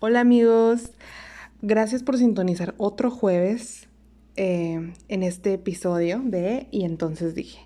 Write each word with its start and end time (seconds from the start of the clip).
Hola 0.00 0.20
amigos, 0.20 0.92
gracias 1.62 2.02
por 2.02 2.18
sintonizar 2.18 2.74
otro 2.78 3.10
jueves 3.10 3.88
eh, 4.36 4.92
en 5.08 5.22
este 5.22 5.54
episodio 5.54 6.20
de 6.24 6.68
Y 6.70 6.84
entonces 6.84 7.34
dije. 7.34 7.60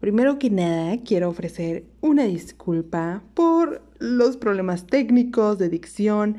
Primero 0.00 0.38
que 0.38 0.50
nada, 0.50 0.98
quiero 1.04 1.28
ofrecer 1.28 1.84
una 2.00 2.24
disculpa 2.24 3.22
por 3.34 3.82
los 3.98 4.36
problemas 4.36 4.86
técnicos 4.86 5.58
de 5.58 5.68
dicción, 5.68 6.36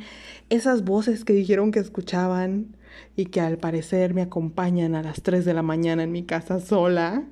esas 0.49 0.83
voces 0.83 1.25
que 1.25 1.33
dijeron 1.33 1.71
que 1.71 1.79
escuchaban 1.79 2.75
y 3.15 3.25
que 3.25 3.41
al 3.41 3.57
parecer 3.57 4.13
me 4.13 4.21
acompañan 4.21 4.95
a 4.95 5.01
las 5.01 5.23
3 5.23 5.43
de 5.43 5.53
la 5.53 5.63
mañana 5.63 6.03
en 6.03 6.11
mi 6.11 6.23
casa 6.23 6.59
sola. 6.59 7.25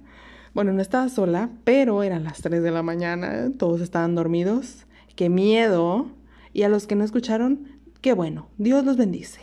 Bueno, 0.56 0.72
no 0.72 0.82
estaba 0.82 1.10
sola, 1.10 1.50
pero 1.66 2.02
eran 2.02 2.24
las 2.24 2.42
3 2.42 2.64
de 2.64 2.72
la 2.72 2.82
mañana, 2.82 3.52
todos 3.58 3.82
estaban 3.82 4.16
dormidos. 4.16 4.86
Qué 5.18 5.28
miedo. 5.28 6.08
Y 6.54 6.64
a 6.64 6.70
los 6.70 6.88
que 6.88 6.96
no 6.96 7.04
escucharon, 7.04 7.68
qué 8.00 8.14
bueno, 8.14 8.48
Dios 8.58 8.86
los 8.86 8.96
bendice. 8.96 9.42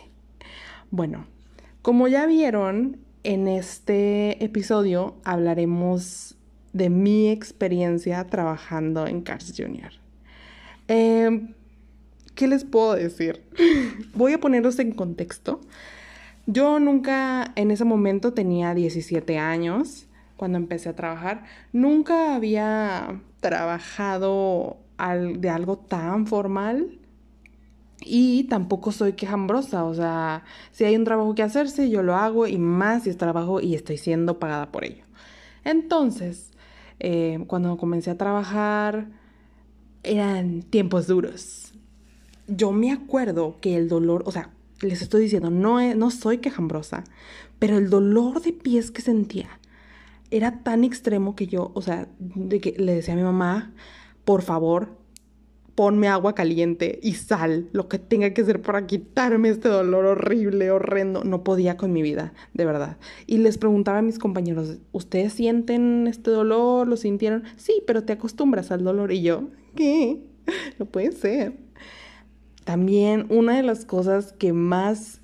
Bueno, 0.89 1.27
como 1.83 2.07
ya 2.07 2.25
vieron, 2.25 2.97
en 3.21 3.47
este 3.47 4.43
episodio 4.43 5.13
hablaremos 5.23 6.35
de 6.73 6.89
mi 6.89 7.29
experiencia 7.29 8.25
trabajando 8.25 9.05
en 9.05 9.21
Cars 9.21 9.53
Junior. 9.55 9.91
Em, 10.87 11.53
¿Qué 12.33 12.47
les 12.47 12.63
puedo 12.63 12.95
decir? 12.95 13.43
Voy 14.15 14.33
a 14.33 14.39
ponerlos 14.39 14.79
en 14.79 14.91
contexto. 14.93 15.61
Yo 16.47 16.79
nunca 16.79 17.53
en 17.55 17.69
ese 17.69 17.85
momento 17.85 18.33
tenía 18.33 18.73
17 18.73 19.37
años 19.37 20.07
cuando 20.43 20.57
empecé 20.57 20.89
a 20.89 20.93
trabajar. 20.93 21.45
Nunca 21.71 22.35
había 22.35 23.21
trabajado 23.39 24.75
de 25.39 25.49
algo 25.49 25.77
tan 25.77 26.27
formal 26.27 26.99
y 28.01 28.43
tampoco 28.49 28.91
soy 28.91 29.13
quejambrosa. 29.13 29.85
O 29.85 29.93
sea, 29.93 30.43
si 30.73 30.83
hay 30.83 30.97
un 30.97 31.05
trabajo 31.05 31.33
que 31.33 31.43
hacerse, 31.43 31.89
yo 31.89 32.03
lo 32.03 32.15
hago 32.15 32.45
y 32.45 32.57
más 32.57 33.03
si 33.03 33.09
es 33.09 33.15
trabajo 33.15 33.61
y 33.61 33.73
estoy 33.73 33.95
siendo 33.95 34.37
pagada 34.37 34.69
por 34.69 34.83
ello. 34.83 35.05
Entonces, 35.63 36.51
eh, 36.99 37.41
cuando 37.47 37.77
comencé 37.77 38.11
a 38.11 38.17
trabajar, 38.17 39.07
eran 40.03 40.61
tiempos 40.63 41.07
duros. 41.07 41.71
Yo 42.49 42.73
me 42.73 42.91
acuerdo 42.91 43.61
que 43.61 43.77
el 43.77 43.87
dolor, 43.87 44.23
o 44.25 44.31
sea, 44.33 44.49
les 44.81 45.01
estoy 45.01 45.21
diciendo, 45.21 45.51
no, 45.51 45.95
no 45.95 46.11
soy 46.11 46.39
quejambrosa, 46.39 47.05
pero 47.59 47.77
el 47.77 47.89
dolor 47.89 48.41
de 48.41 48.51
pies 48.51 48.91
que 48.91 49.01
sentía 49.01 49.61
era 50.33 50.63
tan 50.63 50.83
extremo 50.83 51.35
que 51.35 51.47
yo, 51.47 51.71
o 51.75 51.81
sea, 51.81 52.07
de 52.19 52.59
que 52.59 52.71
le 52.77 52.95
decía 52.95 53.13
a 53.13 53.17
mi 53.17 53.23
mamá, 53.23 53.73
por 54.25 54.41
favor, 54.41 54.97
ponme 55.75 56.07
agua 56.07 56.33
caliente 56.33 56.99
y 57.03 57.13
sal, 57.13 57.69
lo 57.71 57.87
que 57.87 57.99
tenga 57.99 58.33
que 58.33 58.41
hacer 58.41 58.61
para 58.61 58.87
quitarme 58.87 59.49
este 59.49 59.69
dolor 59.69 60.05
horrible, 60.05 60.71
horrendo. 60.71 61.23
No 61.23 61.43
podía 61.43 61.77
con 61.77 61.93
mi 61.93 62.01
vida, 62.01 62.33
de 62.53 62.65
verdad. 62.65 62.97
Y 63.27 63.37
les 63.37 63.57
preguntaba 63.57 63.99
a 63.99 64.03
mis 64.03 64.19
compañeros, 64.19 64.77
¿ustedes 64.91 65.33
sienten 65.33 66.07
este 66.07 66.31
dolor? 66.31 66.87
¿Lo 66.87 66.97
sintieron? 66.97 67.43
Sí, 67.55 67.83
pero 67.85 68.03
te 68.03 68.13
acostumbras 68.13 68.71
al 68.71 68.83
dolor. 68.83 69.11
Y 69.11 69.21
yo, 69.21 69.49
¿qué? 69.75 70.19
No 70.77 70.85
puede 70.85 71.11
ser. 71.11 71.57
También 72.65 73.27
una 73.29 73.55
de 73.55 73.63
las 73.63 73.85
cosas 73.85 74.33
que 74.33 74.51
más 74.51 75.21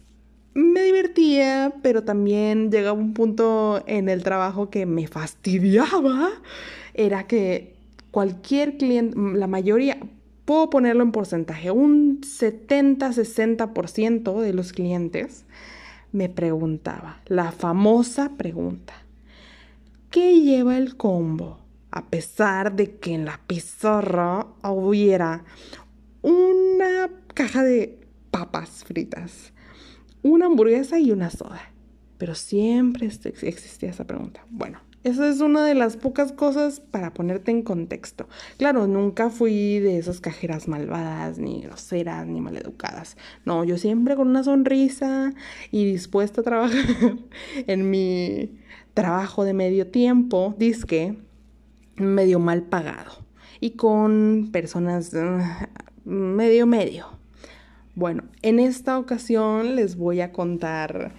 me 0.59 0.83
divertía, 0.83 1.73
pero 1.81 2.03
también 2.03 2.69
llegaba 2.71 2.99
un 2.99 3.13
punto 3.13 3.81
en 3.88 4.09
el 4.09 4.23
trabajo 4.23 4.69
que 4.69 4.85
me 4.85 5.07
fastidiaba, 5.07 6.29
era 6.93 7.25
que 7.27 7.77
cualquier 8.11 8.75
cliente, 8.77 9.17
la 9.17 9.47
mayoría, 9.47 9.97
puedo 10.45 10.69
ponerlo 10.69 11.03
en 11.03 11.11
porcentaje, 11.11 11.71
un 11.71 12.21
70-60% 12.21 14.39
de 14.41 14.53
los 14.53 14.71
clientes 14.73 15.45
me 16.11 16.27
preguntaba, 16.27 17.21
la 17.27 17.52
famosa 17.52 18.31
pregunta, 18.36 18.95
¿qué 20.09 20.42
lleva 20.42 20.75
el 20.77 20.98
combo? 20.98 21.59
A 21.92 22.08
pesar 22.08 22.75
de 22.75 22.98
que 22.98 23.14
en 23.14 23.25
la 23.25 23.39
pizarra 23.48 24.48
hubiera 24.64 25.43
una 26.21 27.09
caja 27.33 27.64
de 27.64 27.99
papas 28.31 28.83
fritas, 28.86 29.53
una 30.21 30.47
hamburguesa 30.47 30.99
y 30.99 31.11
una 31.11 31.30
soda. 31.30 31.61
Pero 32.17 32.35
siempre 32.35 33.07
existía 33.07 33.89
esa 33.89 34.05
pregunta. 34.05 34.45
Bueno, 34.49 34.80
esa 35.05 35.30
es 35.30 35.39
una 35.39 35.65
de 35.65 35.75
las 35.75 35.95
pocas 35.95 36.33
cosas 36.33 36.81
para 36.81 37.13
ponerte 37.13 37.52
en 37.52 37.61
contexto. 37.61 38.27
Claro, 38.57 38.85
nunca 38.85 39.30
fui 39.30 39.80
de 39.80 39.97
esas 39.97 40.19
cajeras 40.19 40.67
malvadas, 40.67 41.39
ni 41.39 41.61
groseras, 41.61 42.27
ni 42.27 42.41
maleducadas. 42.41 43.15
No, 43.45 43.63
yo 43.63 43.77
siempre 43.77 44.17
con 44.17 44.27
una 44.27 44.43
sonrisa 44.43 45.33
y 45.71 45.85
dispuesta 45.85 46.41
a 46.41 46.43
trabajar 46.43 47.15
en 47.67 47.89
mi 47.89 48.59
trabajo 48.93 49.45
de 49.45 49.53
medio 49.53 49.87
tiempo, 49.87 50.53
disque, 50.57 51.17
medio 51.95 52.39
mal 52.39 52.63
pagado. 52.63 53.25
Y 53.61 53.71
con 53.71 54.49
personas 54.51 55.13
uh, 55.13 56.09
medio 56.09 56.67
medio. 56.67 57.18
Bueno, 57.99 58.23
en 58.43 58.60
esta 58.60 58.98
ocasión 58.98 59.76
les 59.76 59.98
voy 59.98 60.21
a 60.21 60.32
contar 60.32 61.14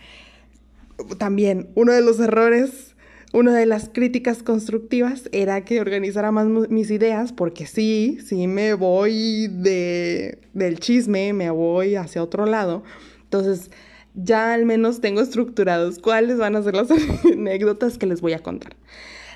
también 1.18 1.68
uno 1.74 1.92
de 1.92 2.00
los 2.00 2.18
errores 2.20 2.96
una 3.34 3.54
de 3.54 3.66
las 3.66 3.90
críticas 3.90 4.42
constructivas 4.42 5.28
era 5.30 5.62
que 5.62 5.80
organizara 5.80 6.32
más 6.32 6.46
mis 6.70 6.90
ideas, 6.90 7.34
porque 7.34 7.66
sí, 7.66 8.18
sí 8.24 8.46
me 8.46 8.72
voy 8.72 9.46
de, 9.48 10.38
del 10.54 10.80
chisme, 10.80 11.34
me 11.34 11.50
voy 11.50 11.96
hacia 11.96 12.22
otro 12.22 12.46
lado. 12.46 12.82
Entonces, 13.24 13.70
ya 14.14 14.54
al 14.54 14.64
menos 14.64 15.02
tengo 15.02 15.20
estructurados 15.20 15.98
cuáles 15.98 16.38
van 16.38 16.56
a 16.56 16.62
ser 16.62 16.74
las 16.74 16.90
anécdotas 17.32 17.98
que 17.98 18.06
les 18.06 18.22
voy 18.22 18.32
a 18.32 18.40
contar. 18.40 18.74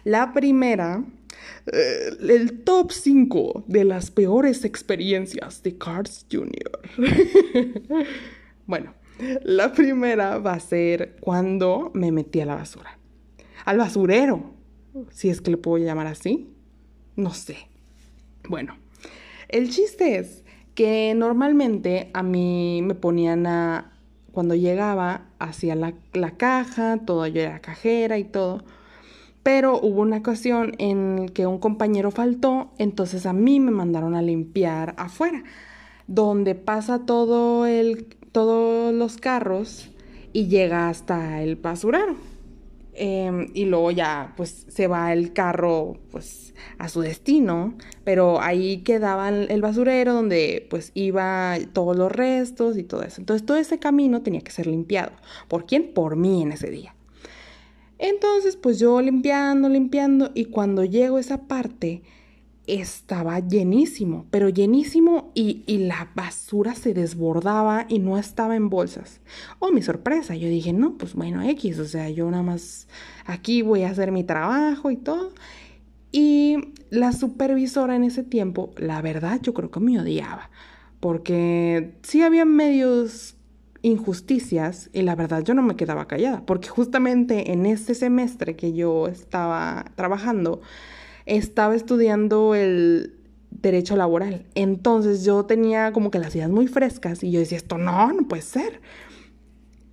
La 0.02 0.32
primera, 0.32 1.04
eh, 1.72 2.10
el 2.20 2.62
top 2.62 2.92
5 2.92 3.64
de 3.66 3.84
las 3.84 4.10
peores 4.10 4.64
experiencias 4.64 5.62
de 5.62 5.76
Cards 5.78 6.26
Jr. 6.30 6.80
bueno, 8.66 8.94
la 9.42 9.72
primera 9.72 10.38
va 10.38 10.54
a 10.54 10.60
ser 10.60 11.16
cuando 11.20 11.90
me 11.94 12.12
metí 12.12 12.40
a 12.40 12.46
la 12.46 12.56
basura 12.56 12.98
al 13.64 13.78
basurero, 13.78 14.52
si 15.10 15.30
es 15.30 15.40
que 15.40 15.50
le 15.50 15.56
puedo 15.56 15.82
llamar 15.84 16.06
así. 16.06 16.50
No 17.16 17.32
sé. 17.32 17.56
Bueno, 18.48 18.76
el 19.48 19.70
chiste 19.70 20.18
es 20.18 20.44
que 20.74 21.14
normalmente 21.14 22.10
a 22.12 22.22
mí 22.22 22.82
me 22.82 22.94
ponían 22.94 23.46
a, 23.46 23.92
cuando 24.32 24.54
llegaba, 24.54 25.28
hacia 25.38 25.74
la, 25.74 25.94
la 26.12 26.32
caja, 26.32 26.98
todo 27.06 27.26
yo 27.26 27.40
era 27.40 27.60
cajera 27.60 28.18
y 28.18 28.24
todo. 28.24 28.64
Pero 29.44 29.78
hubo 29.78 30.00
una 30.00 30.16
ocasión 30.16 30.72
en 30.78 31.28
que 31.28 31.46
un 31.46 31.58
compañero 31.58 32.10
faltó, 32.10 32.70
entonces 32.78 33.26
a 33.26 33.34
mí 33.34 33.60
me 33.60 33.70
mandaron 33.70 34.16
a 34.16 34.22
limpiar 34.22 34.94
afuera, 34.96 35.44
donde 36.06 36.54
pasa 36.54 37.06
todo 37.06 37.66
el, 37.66 38.06
todos 38.32 38.92
los 38.92 39.18
carros 39.18 39.90
y 40.32 40.48
llega 40.48 40.88
hasta 40.88 41.42
el 41.42 41.56
basurero. 41.56 42.16
Em, 42.96 43.48
y 43.54 43.64
luego 43.64 43.90
ya 43.90 44.34
pues 44.36 44.66
se 44.68 44.86
va 44.86 45.12
el 45.12 45.32
carro 45.32 45.98
pues 46.10 46.54
a 46.78 46.88
su 46.88 47.00
destino, 47.00 47.74
pero 48.04 48.40
ahí 48.40 48.78
quedaba 48.78 49.28
el 49.28 49.60
basurero 49.60 50.14
donde 50.14 50.66
pues 50.70 50.92
iba 50.94 51.56
todos 51.72 51.96
los 51.96 52.10
restos 52.10 52.78
y 52.78 52.84
todo 52.84 53.02
eso. 53.02 53.20
Entonces 53.20 53.44
todo 53.44 53.56
ese 53.58 53.78
camino 53.78 54.22
tenía 54.22 54.40
que 54.40 54.52
ser 54.52 54.68
limpiado. 54.68 55.12
¿Por 55.48 55.66
quién? 55.66 55.92
Por 55.92 56.16
mí 56.16 56.42
en 56.42 56.52
ese 56.52 56.70
día. 56.70 56.93
Entonces 57.98 58.56
pues 58.56 58.78
yo 58.78 59.00
limpiando, 59.00 59.68
limpiando 59.68 60.30
y 60.34 60.46
cuando 60.46 60.84
llego 60.84 61.16
a 61.16 61.20
esa 61.20 61.46
parte 61.46 62.02
estaba 62.66 63.40
llenísimo, 63.40 64.26
pero 64.30 64.48
llenísimo 64.48 65.32
y, 65.34 65.64
la 65.66 66.10
basura 66.14 66.74
se 66.74 66.94
desbordaba 66.94 67.86
y 67.88 67.98
no 67.98 68.18
estaba 68.18 68.56
en 68.56 68.70
bolsas. 68.70 69.20
Oh, 69.58 69.70
mi 69.70 69.82
sorpresa, 69.82 70.34
yo 70.34 70.48
dije, 70.48 70.72
no, 70.72 70.96
pues 70.96 71.14
bueno, 71.14 71.42
X, 71.42 71.78
o 71.78 71.84
sea, 71.84 72.08
yo 72.10 72.30
nada 72.30 72.42
más 72.42 72.88
aquí 73.26 73.62
voy 73.62 73.82
a 73.82 73.90
hacer 73.90 74.12
mi 74.12 74.24
trabajo 74.24 74.90
y 74.90 74.96
todo. 74.96 75.32
Y 76.10 76.56
la 76.90 77.12
supervisora 77.12 77.96
en 77.96 78.04
ese 78.04 78.22
tiempo, 78.22 78.70
la 78.78 79.02
verdad, 79.02 79.40
yo 79.42 79.52
creo 79.52 79.70
que 79.70 79.80
me 79.80 80.00
odiaba, 80.00 80.50
porque 81.00 81.96
sí 82.02 82.22
había 82.22 82.44
medios 82.44 83.33
injusticias 83.84 84.88
y 84.94 85.02
la 85.02 85.14
verdad 85.14 85.44
yo 85.44 85.52
no 85.52 85.62
me 85.62 85.76
quedaba 85.76 86.08
callada, 86.08 86.44
porque 86.46 86.68
justamente 86.68 87.52
en 87.52 87.66
este 87.66 87.94
semestre 87.94 88.56
que 88.56 88.72
yo 88.72 89.08
estaba 89.08 89.92
trabajando, 89.94 90.62
estaba 91.26 91.76
estudiando 91.76 92.54
el 92.54 93.14
derecho 93.50 93.94
laboral. 93.96 94.46
Entonces 94.54 95.22
yo 95.22 95.44
tenía 95.44 95.92
como 95.92 96.10
que 96.10 96.18
las 96.18 96.34
ideas 96.34 96.50
muy 96.50 96.66
frescas 96.66 97.22
y 97.22 97.30
yo 97.30 97.40
decía, 97.40 97.58
esto 97.58 97.76
no, 97.76 98.10
no 98.12 98.26
puede 98.26 98.42
ser. 98.42 98.80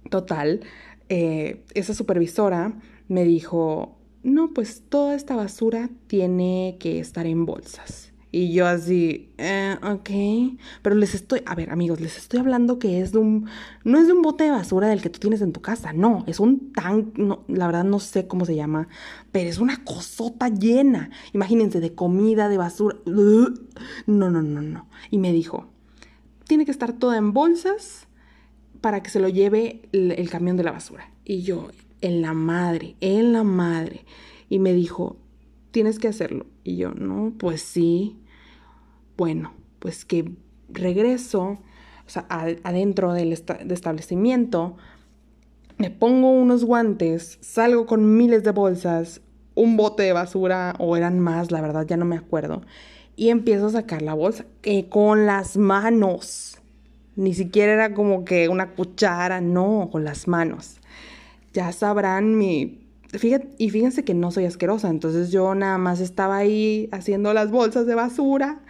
Total, 0.09 0.61
eh, 1.09 1.65
esa 1.73 1.93
supervisora 1.93 2.73
me 3.09 3.25
dijo, 3.25 3.97
no, 4.23 4.53
pues 4.53 4.83
toda 4.87 5.15
esta 5.15 5.35
basura 5.35 5.89
tiene 6.07 6.77
que 6.79 6.99
estar 6.99 7.25
en 7.25 7.45
bolsas. 7.45 8.10
Y 8.33 8.53
yo 8.53 8.65
así, 8.65 9.33
eh, 9.37 9.75
ok. 9.83 10.57
Pero 10.81 10.95
les 10.95 11.15
estoy, 11.15 11.41
a 11.45 11.53
ver, 11.53 11.69
amigos, 11.69 11.99
les 11.99 12.17
estoy 12.17 12.39
hablando 12.39 12.79
que 12.79 13.01
es 13.01 13.11
de 13.11 13.17
un, 13.17 13.47
no 13.83 13.99
es 13.99 14.07
de 14.07 14.13
un 14.13 14.21
bote 14.21 14.45
de 14.45 14.51
basura 14.51 14.87
del 14.87 15.01
que 15.01 15.09
tú 15.09 15.19
tienes 15.19 15.41
en 15.41 15.51
tu 15.51 15.61
casa, 15.61 15.91
no, 15.91 16.23
es 16.27 16.39
un 16.39 16.71
tanque, 16.71 17.21
la 17.49 17.65
verdad 17.65 17.83
no 17.83 17.99
sé 17.99 18.27
cómo 18.27 18.45
se 18.45 18.55
llama, 18.55 18.87
pero 19.33 19.49
es 19.49 19.59
una 19.59 19.83
cosota 19.83 20.47
llena. 20.47 21.09
Imagínense, 21.33 21.81
de 21.81 21.93
comida, 21.93 22.47
de 22.47 22.57
basura. 22.57 22.97
No, 23.05 23.49
no, 24.29 24.41
no, 24.41 24.61
no. 24.61 24.87
Y 25.09 25.17
me 25.17 25.33
dijo, 25.33 25.69
tiene 26.47 26.63
que 26.63 26.71
estar 26.71 26.93
toda 26.93 27.17
en 27.17 27.33
bolsas 27.33 28.07
para 28.79 29.03
que 29.03 29.09
se 29.09 29.19
lo 29.19 29.27
lleve 29.27 29.81
el 29.91 30.29
camión 30.29 30.55
de 30.55 30.63
la 30.63 30.71
basura. 30.71 31.11
Y 31.25 31.41
yo, 31.41 31.69
en 31.99 32.21
la 32.21 32.33
madre, 32.33 32.95
en 33.01 33.33
la 33.33 33.43
madre. 33.43 34.05
Y 34.49 34.59
me 34.59 34.73
dijo, 34.73 35.17
tienes 35.71 35.99
que 35.99 36.07
hacerlo. 36.07 36.45
Y 36.63 36.77
yo, 36.77 36.91
no, 36.91 37.33
pues 37.37 37.61
sí. 37.61 38.17
Bueno, 39.17 39.53
pues 39.79 40.05
que 40.05 40.31
regreso, 40.69 41.43
o 42.05 42.09
sea, 42.09 42.25
adentro 42.29 43.13
del 43.13 43.33
establecimiento, 43.33 44.77
me 45.77 45.89
pongo 45.89 46.31
unos 46.31 46.63
guantes, 46.63 47.39
salgo 47.41 47.85
con 47.85 48.15
miles 48.15 48.43
de 48.43 48.51
bolsas, 48.51 49.21
un 49.55 49.77
bote 49.77 50.03
de 50.03 50.13
basura, 50.13 50.75
o 50.77 50.95
eran 50.95 51.19
más, 51.19 51.51
la 51.51 51.61
verdad 51.61 51.85
ya 51.87 51.97
no 51.97 52.05
me 52.05 52.17
acuerdo, 52.17 52.61
y 53.15 53.29
empiezo 53.29 53.67
a 53.67 53.71
sacar 53.71 54.01
la 54.01 54.13
bolsa 54.13 54.45
eh, 54.63 54.87
con 54.89 55.25
las 55.25 55.57
manos. 55.57 56.59
Ni 57.15 57.33
siquiera 57.33 57.73
era 57.73 57.93
como 57.93 58.23
que 58.23 58.47
una 58.47 58.71
cuchara, 58.71 59.41
no, 59.41 59.89
con 59.91 60.03
las 60.03 60.27
manos. 60.27 60.77
Ya 61.53 61.71
sabrán 61.73 62.37
mi 62.37 62.80
y 63.13 63.69
fíjense 63.69 64.05
que 64.05 64.13
no 64.13 64.31
soy 64.31 64.45
asquerosa, 64.45 64.89
entonces 64.89 65.31
yo 65.31 65.53
nada 65.53 65.77
más 65.77 65.99
estaba 65.99 66.37
ahí 66.37 66.87
haciendo 66.91 67.33
las 67.33 67.51
bolsas 67.51 67.85
de 67.85 67.95
basura. 67.95 68.61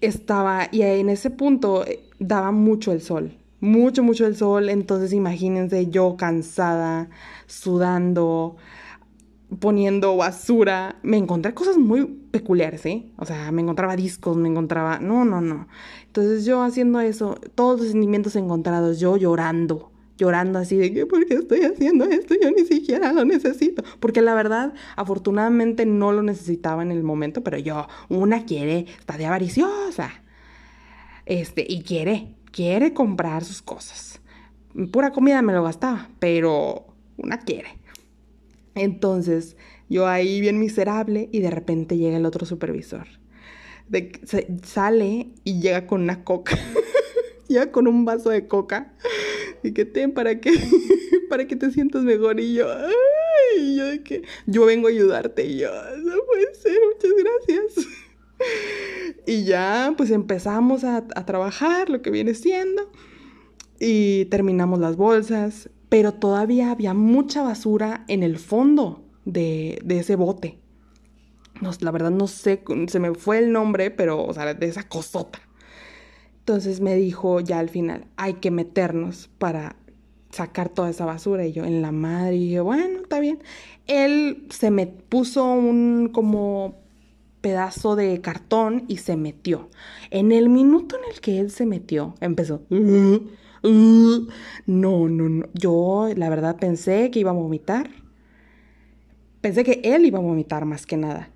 Estaba, 0.00 0.68
y 0.70 0.82
en 0.82 1.08
ese 1.08 1.30
punto 1.30 1.86
eh, 1.86 2.04
daba 2.18 2.50
mucho 2.50 2.92
el 2.92 3.00
sol, 3.00 3.38
mucho, 3.60 4.02
mucho 4.02 4.26
el 4.26 4.36
sol. 4.36 4.68
Entonces 4.68 5.14
imagínense 5.14 5.88
yo 5.88 6.16
cansada, 6.18 7.08
sudando, 7.46 8.56
poniendo 9.58 10.16
basura. 10.18 10.96
Me 11.02 11.16
encontré 11.16 11.54
cosas 11.54 11.78
muy 11.78 12.04
peculiares, 12.04 12.84
¿eh? 12.84 13.10
O 13.16 13.24
sea, 13.24 13.50
me 13.52 13.62
encontraba 13.62 13.96
discos, 13.96 14.36
me 14.36 14.50
encontraba. 14.50 14.98
No, 14.98 15.24
no, 15.24 15.40
no. 15.40 15.68
Entonces 16.06 16.44
yo 16.44 16.62
haciendo 16.62 17.00
eso, 17.00 17.36
todos 17.54 17.80
los 17.80 17.90
sentimientos 17.90 18.36
encontrados, 18.36 19.00
yo 19.00 19.16
llorando 19.16 19.93
llorando 20.16 20.58
así 20.58 20.76
de 20.76 20.92
que, 20.92 21.06
¿por 21.06 21.26
qué 21.26 21.34
estoy 21.34 21.62
haciendo 21.62 22.04
esto? 22.04 22.34
Yo 22.40 22.50
ni 22.50 22.64
siquiera 22.64 23.12
lo 23.12 23.24
necesito. 23.24 23.82
Porque 24.00 24.22
la 24.22 24.34
verdad, 24.34 24.74
afortunadamente 24.96 25.86
no 25.86 26.12
lo 26.12 26.22
necesitaba 26.22 26.82
en 26.82 26.90
el 26.90 27.02
momento, 27.02 27.42
pero 27.42 27.58
yo, 27.58 27.88
una 28.08 28.44
quiere, 28.44 28.86
está 28.98 29.16
de 29.16 29.26
avariciosa. 29.26 30.12
Este, 31.26 31.64
y 31.68 31.82
quiere, 31.82 32.34
quiere 32.50 32.92
comprar 32.92 33.44
sus 33.44 33.62
cosas. 33.62 34.20
Pura 34.92 35.12
comida 35.12 35.42
me 35.42 35.52
lo 35.52 35.62
gastaba, 35.62 36.08
pero 36.18 36.86
una 37.16 37.38
quiere. 37.38 37.78
Entonces, 38.74 39.56
yo 39.88 40.06
ahí 40.06 40.40
bien 40.40 40.58
miserable 40.58 41.28
y 41.32 41.40
de 41.40 41.50
repente 41.50 41.96
llega 41.96 42.16
el 42.16 42.26
otro 42.26 42.46
supervisor. 42.46 43.06
De, 43.88 44.12
sale 44.64 45.28
y 45.44 45.60
llega 45.60 45.86
con 45.86 46.02
una 46.02 46.24
coca. 46.24 46.58
llega 47.48 47.70
con 47.70 47.86
un 47.86 48.04
vaso 48.04 48.30
de 48.30 48.48
coca 48.48 48.94
y 49.64 49.72
que 49.72 49.84
ten 49.86 50.12
para 50.12 50.40
que, 50.40 50.52
para 51.28 51.46
que 51.46 51.56
te 51.56 51.70
sientas 51.70 52.04
mejor. 52.04 52.38
Y 52.38 52.54
yo, 52.54 52.66
yo 53.76 53.86
de 53.86 54.02
que 54.02 54.22
yo 54.46 54.66
vengo 54.66 54.88
a 54.88 54.90
ayudarte. 54.90 55.46
Y 55.46 55.58
yo, 55.58 55.70
no 56.02 56.14
puede 56.26 56.54
ser, 56.54 56.78
muchas 56.92 57.12
gracias. 57.18 57.88
Y 59.26 59.44
ya, 59.44 59.94
pues 59.96 60.10
empezamos 60.10 60.82
a, 60.84 61.06
trabajar 61.06 61.88
lo 61.88 62.02
que 62.02 62.10
viene 62.10 62.34
siendo. 62.34 62.90
Y 63.80 64.26
terminamos 64.26 64.80
las 64.80 64.96
bolsas. 64.96 65.70
Pero 65.88 66.12
todavía 66.12 66.70
había 66.70 66.92
mucha 66.92 67.42
basura 67.42 68.04
en 68.08 68.22
el 68.22 68.38
fondo 68.38 69.08
de, 69.24 69.78
de 69.82 70.00
ese 70.00 70.16
bote. 70.16 70.58
No, 71.62 71.70
la 71.80 71.90
verdad 71.92 72.10
no 72.10 72.26
sé, 72.26 72.62
se 72.88 72.98
me 72.98 73.14
fue 73.14 73.38
el 73.38 73.52
nombre, 73.52 73.90
pero, 73.90 74.24
o 74.24 74.34
sea, 74.34 74.52
de 74.52 74.66
esa 74.66 74.88
cosota. 74.88 75.40
Entonces 76.44 76.82
me 76.82 76.94
dijo 76.94 77.40
ya 77.40 77.58
al 77.58 77.70
final, 77.70 78.04
hay 78.16 78.34
que 78.34 78.50
meternos 78.50 79.30
para 79.38 79.76
sacar 80.28 80.68
toda 80.68 80.90
esa 80.90 81.06
basura. 81.06 81.46
Y 81.46 81.52
yo 81.52 81.64
en 81.64 81.80
la 81.80 81.90
madre, 81.90 82.32
dije, 82.32 82.60
bueno, 82.60 83.00
está 83.00 83.18
bien. 83.18 83.38
Él 83.86 84.46
se 84.50 84.70
me 84.70 84.86
puso 84.86 85.42
un 85.42 86.10
como 86.12 86.82
pedazo 87.40 87.96
de 87.96 88.20
cartón 88.20 88.84
y 88.88 88.98
se 88.98 89.16
metió. 89.16 89.70
En 90.10 90.32
el 90.32 90.50
minuto 90.50 90.98
en 90.98 91.10
el 91.10 91.22
que 91.22 91.40
él 91.40 91.50
se 91.50 91.64
metió, 91.64 92.14
empezó. 92.20 92.60
Uh, 92.68 93.20
uh". 93.62 94.28
no, 94.66 95.08
no, 95.08 95.28
no. 95.30 95.46
Yo 95.54 96.10
la 96.14 96.28
verdad 96.28 96.56
pensé 96.56 97.10
que 97.10 97.20
iba 97.20 97.30
a 97.30 97.34
vomitar. 97.34 97.88
Pensé 99.40 99.64
que 99.64 99.80
él 99.82 100.04
iba 100.04 100.18
a 100.18 100.22
vomitar 100.22 100.66
más 100.66 100.84
que 100.84 100.98
nada. 100.98 101.30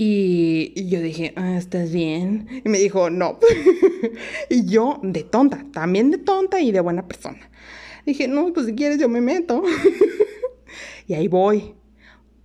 Y 0.00 0.88
yo 0.88 1.00
dije, 1.00 1.32
ah, 1.34 1.56
¿estás 1.56 1.90
bien? 1.90 2.46
Y 2.64 2.68
me 2.68 2.78
dijo, 2.78 3.10
no. 3.10 3.40
y 4.48 4.64
yo, 4.64 5.00
de 5.02 5.24
tonta, 5.24 5.66
también 5.72 6.12
de 6.12 6.18
tonta 6.18 6.60
y 6.60 6.70
de 6.70 6.78
buena 6.78 7.08
persona. 7.08 7.50
Dije, 8.06 8.28
no, 8.28 8.52
pues 8.52 8.66
si 8.66 8.76
quieres 8.76 8.98
yo 8.98 9.08
me 9.08 9.20
meto. 9.20 9.64
y 11.08 11.14
ahí 11.14 11.26
voy. 11.26 11.74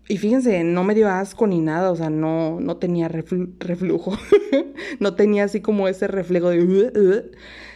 Y 0.07 0.17
fíjense, 0.17 0.63
no 0.63 0.83
me 0.83 0.95
dio 0.95 1.07
asco 1.07 1.45
ni 1.45 1.61
nada, 1.61 1.91
o 1.91 1.95
sea, 1.95 2.09
no, 2.09 2.59
no 2.59 2.77
tenía 2.77 3.07
reflujo. 3.07 4.17
no 4.99 5.13
tenía 5.13 5.43
así 5.43 5.61
como 5.61 5.87
ese 5.87 6.07
reflejo 6.07 6.49
de... 6.49 6.63
Uh, 6.63 6.99
uh". 6.99 7.31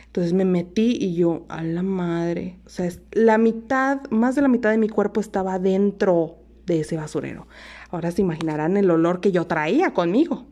Entonces 0.07 0.33
me 0.33 0.45
metí 0.45 0.97
y 0.99 1.13
yo, 1.13 1.45
a 1.49 1.61
la 1.61 1.83
madre. 1.83 2.57
O 2.65 2.69
sea, 2.69 2.89
la 3.11 3.37
mitad, 3.37 4.01
más 4.09 4.33
de 4.33 4.41
la 4.41 4.47
mitad 4.47 4.71
de 4.71 4.79
mi 4.79 4.89
cuerpo 4.89 5.21
estaba 5.21 5.59
dentro 5.59 6.39
de 6.65 6.79
ese 6.79 6.97
basurero. 6.97 7.45
Ahora 7.89 8.11
se 8.11 8.21
imaginarán 8.21 8.77
el 8.77 8.89
olor 8.91 9.21
que 9.21 9.31
yo 9.31 9.47
traía 9.47 9.93
conmigo. 9.93 10.45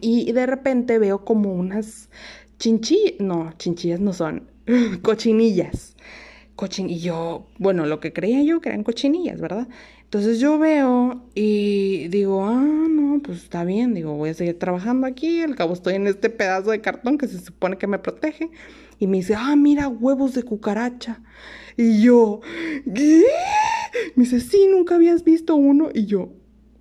Y 0.00 0.32
de 0.32 0.46
repente 0.46 0.98
veo 0.98 1.24
como 1.24 1.52
unas 1.52 2.08
chinchillas, 2.58 3.14
no, 3.20 3.52
chinchillas 3.58 4.00
no 4.00 4.12
son, 4.12 4.48
cochinillas. 5.02 5.96
Cochin 6.54 6.90
y 6.90 7.00
yo, 7.00 7.46
bueno, 7.58 7.86
lo 7.86 7.98
que 7.98 8.12
creía 8.12 8.42
yo 8.42 8.60
que 8.60 8.68
eran 8.68 8.84
cochinillas, 8.84 9.40
¿verdad? 9.40 9.68
Entonces 10.04 10.38
yo 10.38 10.58
veo 10.58 11.24
y 11.34 12.08
digo, 12.08 12.44
ah, 12.44 12.86
no, 12.88 13.20
pues 13.22 13.42
está 13.42 13.64
bien, 13.64 13.94
digo, 13.94 14.14
voy 14.14 14.30
a 14.30 14.34
seguir 14.34 14.58
trabajando 14.58 15.06
aquí, 15.06 15.40
al 15.40 15.56
cabo 15.56 15.72
estoy 15.72 15.94
en 15.94 16.06
este 16.06 16.28
pedazo 16.28 16.70
de 16.70 16.82
cartón 16.82 17.16
que 17.16 17.26
se 17.26 17.40
supone 17.40 17.78
que 17.78 17.86
me 17.86 17.98
protege. 17.98 18.50
Y 18.98 19.06
me 19.06 19.16
dice, 19.16 19.34
ah, 19.36 19.56
mira, 19.56 19.88
huevos 19.88 20.34
de 20.34 20.42
cucaracha. 20.42 21.22
Y 21.76 22.02
yo, 22.02 22.40
¿qué? 22.94 23.24
Me 24.14 24.24
dice, 24.24 24.40
sí, 24.40 24.68
nunca 24.70 24.96
habías 24.96 25.24
visto 25.24 25.56
uno. 25.56 25.88
Y 25.92 26.06
yo, 26.06 26.30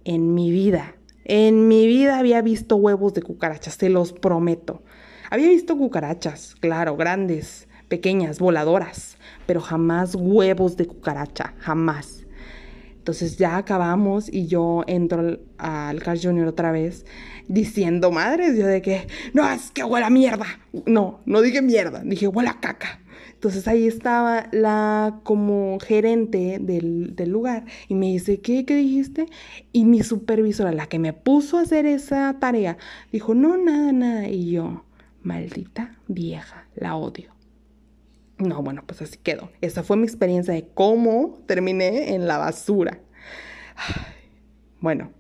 en 0.04 0.34
mi 0.34 0.52
vida, 0.52 0.96
en 1.26 1.68
mi 1.68 1.88
vida 1.88 2.20
había 2.20 2.42
visto 2.42 2.76
huevos 2.76 3.14
de 3.14 3.22
cucarachas, 3.22 3.78
te 3.78 3.90
los 3.90 4.14
prometo. 4.14 4.84
Había 5.30 5.50
visto 5.50 5.78
cucarachas, 5.78 6.56
claro, 6.56 6.98
grandes, 6.98 7.68
pequeñas, 7.88 8.40
voladoras, 8.40 9.18
pero 9.46 9.62
jamás 9.62 10.16
huevos 10.16 10.78
de 10.78 10.88
cucaracha, 10.88 11.54
jamás. 11.60 12.26
Entonces 13.02 13.38
ya 13.38 13.58
acabamos 13.58 14.32
y 14.32 14.48
yo 14.48 14.84
entro 14.88 15.40
al, 15.58 16.04
Car 16.04 16.18
Junior 16.22 16.48
otra 16.48 16.72
vez 16.72 17.06
diciendo, 17.48 18.12
madres, 18.12 18.58
yo 18.58 18.66
de 18.66 18.82
que, 18.82 19.08
no, 19.34 19.50
es 19.52 19.72
que 19.72 19.84
huele 19.84 20.06
a 20.06 20.10
mierda. 20.10 20.46
No, 20.86 21.20
no 21.26 21.42
dije 21.42 21.62
mierda, 21.62 22.02
dije 22.06 22.28
huele 22.28 22.50
a 22.50 22.60
caca. 22.60 23.01
Entonces 23.42 23.68
ahí 23.68 23.88
estaba 23.88 24.50
la 24.52 25.20
como 25.24 25.80
gerente 25.80 26.60
del, 26.62 27.16
lugar 27.26 27.66
y 27.88 27.96
me 27.96 28.06
dice, 28.06 28.40
¿qué, 28.40 28.66
¿qué 28.66 28.76
dijiste? 28.76 29.26
Y 29.72 29.86
mi 29.86 30.04
supervisora, 30.04 30.72
la 30.72 30.86
que 30.86 31.00
me 31.00 31.12
puso 31.12 31.58
a 31.58 31.62
hacer 31.62 31.88
esa 31.88 32.38
tarea, 32.40 32.78
dijo, 33.12 33.34
no, 33.34 33.58
nada, 33.58 33.92
nada. 33.94 34.28
Y 34.28 34.52
yo, 34.52 34.86
maldita 35.24 35.98
vieja, 36.08 36.68
la 36.76 36.96
odio. 36.96 37.34
No, 38.38 38.62
bueno, 38.62 38.84
pues 38.86 39.02
así 39.02 39.18
quedó. 39.18 39.50
Esa 39.62 39.82
fue 39.82 39.98
mi 39.98 40.04
experiencia 40.04 40.54
de 40.54 40.68
cómo 40.76 41.40
terminé 41.48 42.14
en 42.14 42.28
la 42.28 42.38
basura. 42.38 43.00
Bueno, 44.80 45.14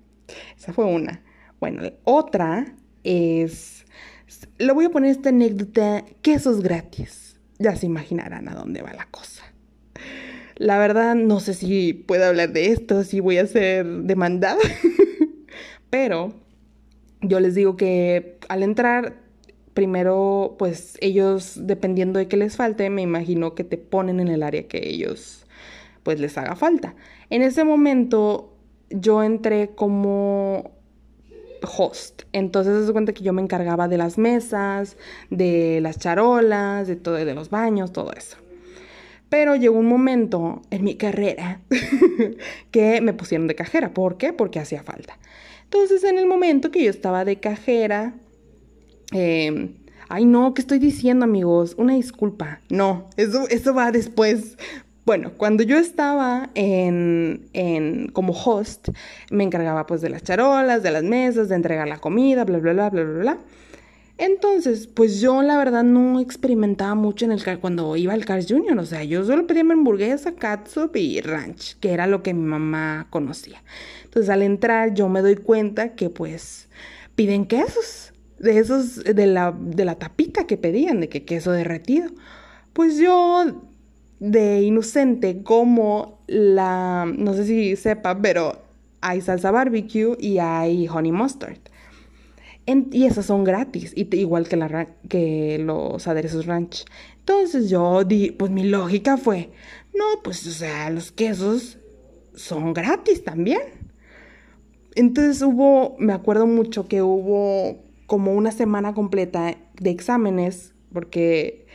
esa 0.55 0.73
fue 0.73 0.85
una. 0.85 1.23
Bueno, 1.59 1.81
otra 2.03 2.75
es, 3.03 3.83
le 4.59 4.71
voy 4.73 4.85
a 4.85 4.89
poner 4.91 5.09
esta 5.09 5.29
anécdota, 5.29 6.05
quesos 6.21 6.61
gratis 6.61 7.30
ya 7.61 7.75
se 7.75 7.85
imaginarán 7.85 8.49
a 8.49 8.55
dónde 8.55 8.81
va 8.81 8.93
la 8.93 9.07
cosa. 9.09 9.43
La 10.55 10.77
verdad, 10.77 11.15
no 11.15 11.39
sé 11.39 11.53
si 11.53 11.93
puedo 11.93 12.25
hablar 12.25 12.51
de 12.53 12.67
esto, 12.67 13.03
si 13.03 13.19
voy 13.19 13.37
a 13.37 13.47
ser 13.47 13.85
demandada, 13.85 14.59
pero 15.89 16.33
yo 17.21 17.39
les 17.39 17.55
digo 17.55 17.75
que 17.77 18.37
al 18.49 18.63
entrar, 18.63 19.15
primero, 19.73 20.55
pues 20.59 20.97
ellos, 21.01 21.59
dependiendo 21.63 22.19
de 22.19 22.27
qué 22.27 22.37
les 22.37 22.55
falte, 22.55 22.89
me 22.89 23.01
imagino 23.01 23.55
que 23.55 23.63
te 23.63 23.77
ponen 23.77 24.19
en 24.19 24.27
el 24.27 24.43
área 24.43 24.67
que 24.67 24.87
ellos, 24.87 25.45
pues 26.03 26.19
les 26.19 26.37
haga 26.37 26.55
falta. 26.55 26.95
En 27.29 27.41
ese 27.41 27.63
momento, 27.63 28.55
yo 28.89 29.23
entré 29.23 29.69
como 29.69 30.71
host. 31.67 32.23
Entonces 32.33 32.85
se 32.85 32.91
cuenta 32.91 33.13
que 33.13 33.23
yo 33.23 33.33
me 33.33 33.41
encargaba 33.41 33.87
de 33.87 33.97
las 33.97 34.17
mesas, 34.17 34.97
de 35.29 35.79
las 35.81 35.99
charolas, 35.99 36.87
de 36.87 36.95
todo, 36.95 37.15
de 37.15 37.33
los 37.33 37.49
baños, 37.49 37.91
todo 37.91 38.11
eso. 38.13 38.37
Pero 39.29 39.55
llegó 39.55 39.77
un 39.77 39.87
momento 39.87 40.61
en 40.71 40.83
mi 40.83 40.95
carrera 40.95 41.61
que 42.71 42.99
me 43.01 43.13
pusieron 43.13 43.47
de 43.47 43.55
cajera. 43.55 43.93
¿Por 43.93 44.17
qué? 44.17 44.33
Porque 44.33 44.59
hacía 44.59 44.83
falta. 44.83 45.17
Entonces, 45.63 46.03
en 46.03 46.17
el 46.17 46.25
momento 46.25 46.69
que 46.69 46.83
yo 46.83 46.89
estaba 46.89 47.23
de 47.23 47.39
cajera, 47.39 48.13
em, 49.13 49.75
ay 50.09 50.25
no, 50.25 50.53
¿qué 50.53 50.61
estoy 50.61 50.79
diciendo 50.79 51.23
amigos? 51.23 51.75
Una 51.77 51.93
disculpa. 51.93 52.59
No, 52.69 53.07
eso, 53.15 53.47
eso 53.47 53.73
va 53.73 53.93
después. 53.93 54.57
Bueno, 55.03 55.31
cuando 55.35 55.63
yo 55.63 55.77
estaba 55.77 56.51
en, 56.53 57.49
en, 57.53 58.09
como 58.09 58.33
host, 58.33 58.89
me 59.31 59.43
encargaba 59.43 59.87
pues 59.87 60.01
de 60.01 60.09
las 60.09 60.23
charolas, 60.23 60.83
de 60.83 60.91
las 60.91 61.03
mesas, 61.03 61.49
de 61.49 61.55
entregar 61.55 61.87
la 61.87 61.97
comida, 61.97 62.45
bla, 62.45 62.59
bla, 62.59 62.73
bla, 62.73 62.89
bla, 62.89 63.03
bla, 63.03 63.19
bla. 63.19 63.37
Entonces, 64.19 64.85
pues 64.85 65.19
yo 65.19 65.41
la 65.41 65.57
verdad 65.57 65.83
no 65.83 66.19
experimentaba 66.19 66.93
mucho 66.93 67.25
en 67.25 67.31
el 67.31 67.59
cuando 67.59 67.95
iba 67.95 68.13
al 68.13 68.25
Cars 68.25 68.45
Junior, 68.47 68.77
o 68.77 68.85
sea, 68.85 69.03
yo 69.03 69.25
solo 69.25 69.47
pedía 69.47 69.63
mi 69.63 69.71
hamburguesa, 69.71 70.33
catsup 70.33 70.95
y 70.95 71.19
ranch, 71.21 71.79
que 71.79 71.91
era 71.91 72.05
lo 72.05 72.21
que 72.21 72.35
mi 72.35 72.43
mamá 72.43 73.07
conocía. 73.09 73.63
Entonces, 74.03 74.29
al 74.29 74.43
entrar 74.43 74.93
yo 74.93 75.09
me 75.09 75.21
doy 75.21 75.37
cuenta 75.37 75.95
que 75.95 76.11
pues 76.11 76.69
piden 77.15 77.45
quesos, 77.45 78.13
de 78.37 78.59
esos 78.59 79.03
de 79.03 79.25
la 79.25 79.55
de 79.59 79.85
la 79.85 79.95
tapita 79.95 80.45
que 80.45 80.57
pedían, 80.57 80.99
de 80.99 81.09
que 81.09 81.25
queso 81.25 81.51
derretido. 81.51 82.11
Pues 82.73 82.97
yo 82.97 83.70
de 84.21 84.61
inocente 84.61 85.43
como 85.43 86.23
la 86.27 87.05
no 87.05 87.33
sé 87.33 87.45
si 87.45 87.75
sepa, 87.75 88.17
pero 88.21 88.61
hay 89.01 89.19
salsa 89.19 89.51
barbecue 89.51 90.15
y 90.17 90.37
hay 90.37 90.87
honey 90.87 91.11
mustard 91.11 91.57
y 92.65 93.05
esas 93.05 93.25
son 93.25 93.43
gratis, 93.43 93.93
y 93.95 94.15
igual 94.15 94.47
que, 94.47 94.87
que 95.09 95.59
los 95.59 96.07
aderezos 96.07 96.45
ranch. 96.45 96.85
Entonces 97.19 97.69
yo 97.69 98.03
di, 98.03 98.31
pues 98.31 98.51
mi 98.51 98.63
lógica 98.63 99.17
fue, 99.17 99.49
no, 99.93 100.05
pues 100.23 100.45
o 100.47 100.51
sea, 100.51 100.89
los 100.89 101.11
quesos 101.11 101.79
son 102.35 102.73
gratis 102.73 103.23
también. 103.23 103.61
Entonces 104.95 105.41
hubo, 105.41 105.95
me 105.99 106.13
acuerdo 106.13 106.47
mucho 106.47 106.87
que 106.87 107.01
hubo 107.01 107.79
como 108.07 108.33
una 108.33 108.51
semana 108.51 108.93
completa 108.93 109.55
de 109.79 109.89
exámenes, 109.89 110.73
porque 110.93 111.65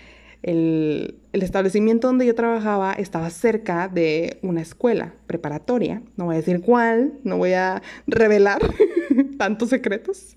el, 0.47 1.19
establecimiento 1.33 2.07
donde 2.07 2.25
yo 2.25 2.35
trabajaba 2.35 2.93
estaba 2.93 3.29
cerca 3.31 3.89
de 3.89 4.39
una 4.43 4.63
escuela 4.63 5.15
preparatoria. 5.27 6.03
No 6.17 6.27
voy 6.27 6.37
a 6.37 6.39
decir 6.39 6.63
cuál, 6.63 7.15
no 7.25 7.37
voy 7.37 7.53
a 7.53 7.83
revelar 8.07 8.61
tantos 9.39 9.71
secretos. 9.71 10.37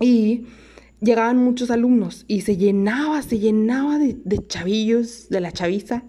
Y 0.00 0.46
llegaban 1.00 1.36
muchos 1.36 1.70
alumnos 1.70 2.24
y 2.28 2.40
se 2.40 2.56
llenaba, 2.56 3.20
se 3.22 3.38
llenaba 3.38 3.98
de, 3.98 4.46
chavillos, 4.48 5.28
de 5.28 5.40
la 5.40 5.52
chaviza. 5.52 6.02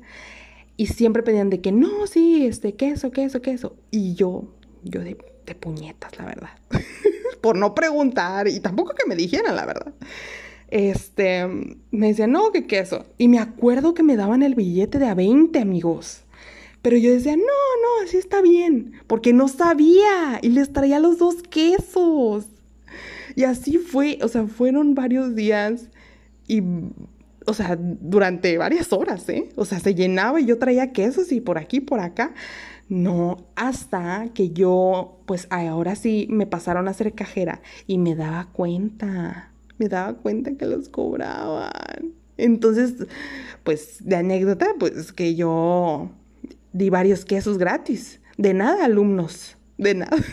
Y 0.78 0.88
siempre 0.88 1.22
pedían 1.22 1.50
de 1.50 1.60
que 1.60 1.74
no, 1.74 2.08
sí, 2.08 2.46
este, 2.46 2.76
queso, 2.76 3.12
queso, 3.12 3.42
queso. 3.42 3.76
Y 3.92 4.16
yo, 4.16 4.56
yo 4.84 5.02
de, 5.02 5.18
de 5.46 5.56
puñetas, 5.56 6.18
la 6.18 6.26
verdad. 6.26 6.52
Por 7.42 7.58
no 7.58 7.76
preguntar 7.76 8.48
y 8.48 8.62
tampoco 8.62 8.94
que 8.96 9.06
me 9.06 9.18
dijeran 9.18 9.58
la 9.58 9.66
verdad. 9.66 9.94
Este, 10.72 11.46
me 11.92 12.08
decían, 12.08 12.32
no, 12.32 12.52
que 12.52 12.68
queso. 12.68 13.06
Y 13.18 13.28
me 13.28 13.40
acuerdo 13.40 13.94
que 13.94 14.04
me 14.04 14.16
daban 14.16 14.44
el 14.44 14.56
billete 14.56 15.00
de 15.00 15.08
a 15.08 15.16
20, 15.16 15.60
amigos. 15.60 16.24
Pero 16.82 16.98
yo 16.98 17.12
decía, 17.12 17.36
no, 17.36 17.44
no, 17.44 18.06
así 18.06 18.18
está 18.18 18.42
bien. 18.42 18.94
Porque 19.08 19.34
no 19.34 19.48
sabía. 19.48 20.40
Y 20.42 20.50
les 20.50 20.72
traía 20.72 21.00
los 21.00 21.18
dos 21.18 21.44
quesos. 21.44 22.48
Y 23.36 23.44
así 23.44 23.78
fue, 23.78 24.20
o 24.22 24.28
sea, 24.28 24.48
fueron 24.48 24.96
varios 24.96 25.36
días 25.36 25.90
y, 26.48 26.64
o 27.46 27.54
sea, 27.54 27.78
durante 27.80 28.58
varias 28.58 28.92
horas, 28.92 29.30
¿eh? 29.30 29.50
O 29.56 29.66
sea, 29.66 29.80
se 29.80 29.96
llenaba 29.96 30.42
y 30.42 30.46
yo 30.46 30.58
traía 30.58 30.92
quesos 30.92 31.32
y 31.32 31.40
por 31.40 31.58
aquí, 31.58 31.80
por 31.80 32.00
acá. 32.00 32.34
No, 32.90 33.38
hasta 33.56 34.30
que 34.34 34.50
yo, 34.50 35.20
pues 35.26 35.48
ahora 35.52 35.96
sí 35.96 36.28
me 36.30 36.48
pasaron 36.48 36.88
a 36.88 36.94
ser 36.94 37.14
cajera 37.14 37.62
y 37.86 38.00
me 38.00 38.16
daba 38.16 38.50
cuenta, 38.52 39.52
me 39.80 39.88
daba 39.88 40.14
cuenta 40.18 40.56
que 40.56 40.66
los 40.66 40.90
cobraban. 40.90 42.14
Entonces, 42.38 43.08
pues 43.64 43.98
de 44.06 44.18
anécdota, 44.18 44.68
pues 44.78 45.12
que 45.12 45.36
yo 45.36 46.12
di 46.72 46.90
varios 46.90 47.26
quesos 47.26 47.58
gratis. 47.58 48.22
De 48.38 48.54
nada, 48.54 48.86
alumnos, 48.86 49.58
de 49.78 49.96
nada. 49.96 50.18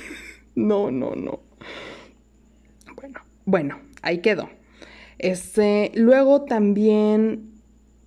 No, 0.59 0.91
no, 0.91 1.15
no. 1.15 1.41
Bueno, 3.45 3.79
ahí 4.01 4.23
quedó. 4.23 4.49
Este, 5.19 5.93
luego 5.95 6.47
también 6.47 7.61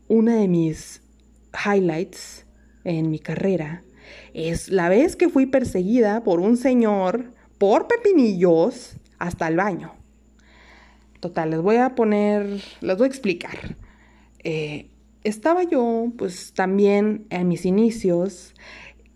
una 0.07 0.37
de 0.37 0.47
mis 0.47 1.03
highlights 1.53 2.47
en 2.83 3.11
mi 3.11 3.19
carrera 3.19 3.83
es 4.33 4.69
la 4.69 4.89
vez 4.89 5.15
que 5.15 5.29
fui 5.29 5.45
perseguida 5.45 6.23
por 6.23 6.39
un 6.39 6.57
señor 6.57 7.33
por 7.59 7.87
pepinillos 7.87 8.95
hasta 9.19 9.47
el 9.47 9.57
baño. 9.57 9.98
Total, 11.19 11.49
les 11.49 11.61
voy 11.61 11.77
a 11.77 11.95
poner, 11.95 12.61
les 12.81 12.97
voy 12.97 13.05
a 13.05 13.07
explicar. 13.07 13.75
Eh, 14.43 14.89
estaba 15.23 15.63
yo, 15.63 16.11
pues 16.17 16.53
también 16.53 17.25
en 17.29 17.47
mis 17.47 17.65
inicios, 17.65 18.53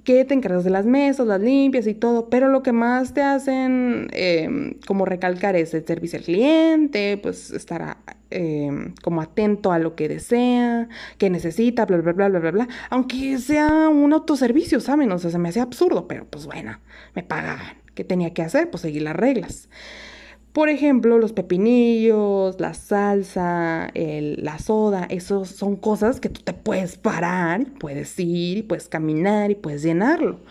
que 0.04 0.26
te 0.26 0.34
encargas 0.34 0.64
de 0.66 0.70
las 0.70 0.86
mesas, 0.86 1.26
las 1.28 1.40
limpias 1.40 1.88
y 1.88 1.94
todo, 1.94 2.30
pero 2.30 2.50
lo 2.50 2.62
que 2.62 2.74
más 2.74 3.14
te 3.14 3.22
hacen 3.22 4.10
em, 4.12 4.74
como 4.86 5.06
recalcar 5.06 5.56
es 5.56 5.74
el 5.74 5.86
servicio 5.86 6.20
al 6.20 6.26
cliente, 6.26 7.18
pues 7.18 7.52
estar 7.52 7.98
em, 8.30 8.94
como 9.02 9.22
atento 9.22 9.72
a 9.72 9.80
lo 9.80 9.96
que 9.96 10.10
desea, 10.10 10.90
que 11.18 11.30
necesita, 11.30 11.86
bla, 11.86 11.98
bla, 11.98 12.12
bla, 12.12 12.28
bla, 12.28 12.40
bla, 12.40 12.52
bla, 12.52 12.68
aunque 12.90 13.38
sea 13.38 13.88
un 13.90 14.12
autoservicio, 14.14 14.80
¿saben? 14.82 15.12
O 15.12 15.20
sea, 15.20 15.32
se 15.32 15.38
me 15.40 15.50
hace 15.50 15.62
absurdo, 15.62 16.08
pero 16.08 16.26
pues 16.26 16.46
bueno, 16.46 16.80
me 17.16 17.24
pagaban. 17.24 17.82
¿Qué 17.96 18.04
tenía 18.04 18.34
que 18.34 18.42
hacer? 18.42 18.70
Pues 18.70 18.82
seguir 18.82 19.04
las 19.04 19.16
reglas. 19.16 19.70
Por 20.54 20.70
ejemplo, 20.70 21.18
los 21.18 21.34
pepinillos, 21.34 22.60
la 22.60 22.76
salsa, 22.76 23.92
la 23.96 24.60
soda, 24.60 25.08
esos 25.10 25.50
son 25.50 25.76
cosas 25.76 26.20
que 26.20 26.30
tú 26.30 26.42
te 26.42 26.54
puedes 26.54 26.98
parar, 26.98 27.66
puedes 27.80 28.20
ir, 28.20 28.60
y 28.60 28.64
puedes 28.64 28.88
caminar 28.88 29.50
y 29.50 29.56
puedes 29.56 29.82
llenarlo. 29.82 30.42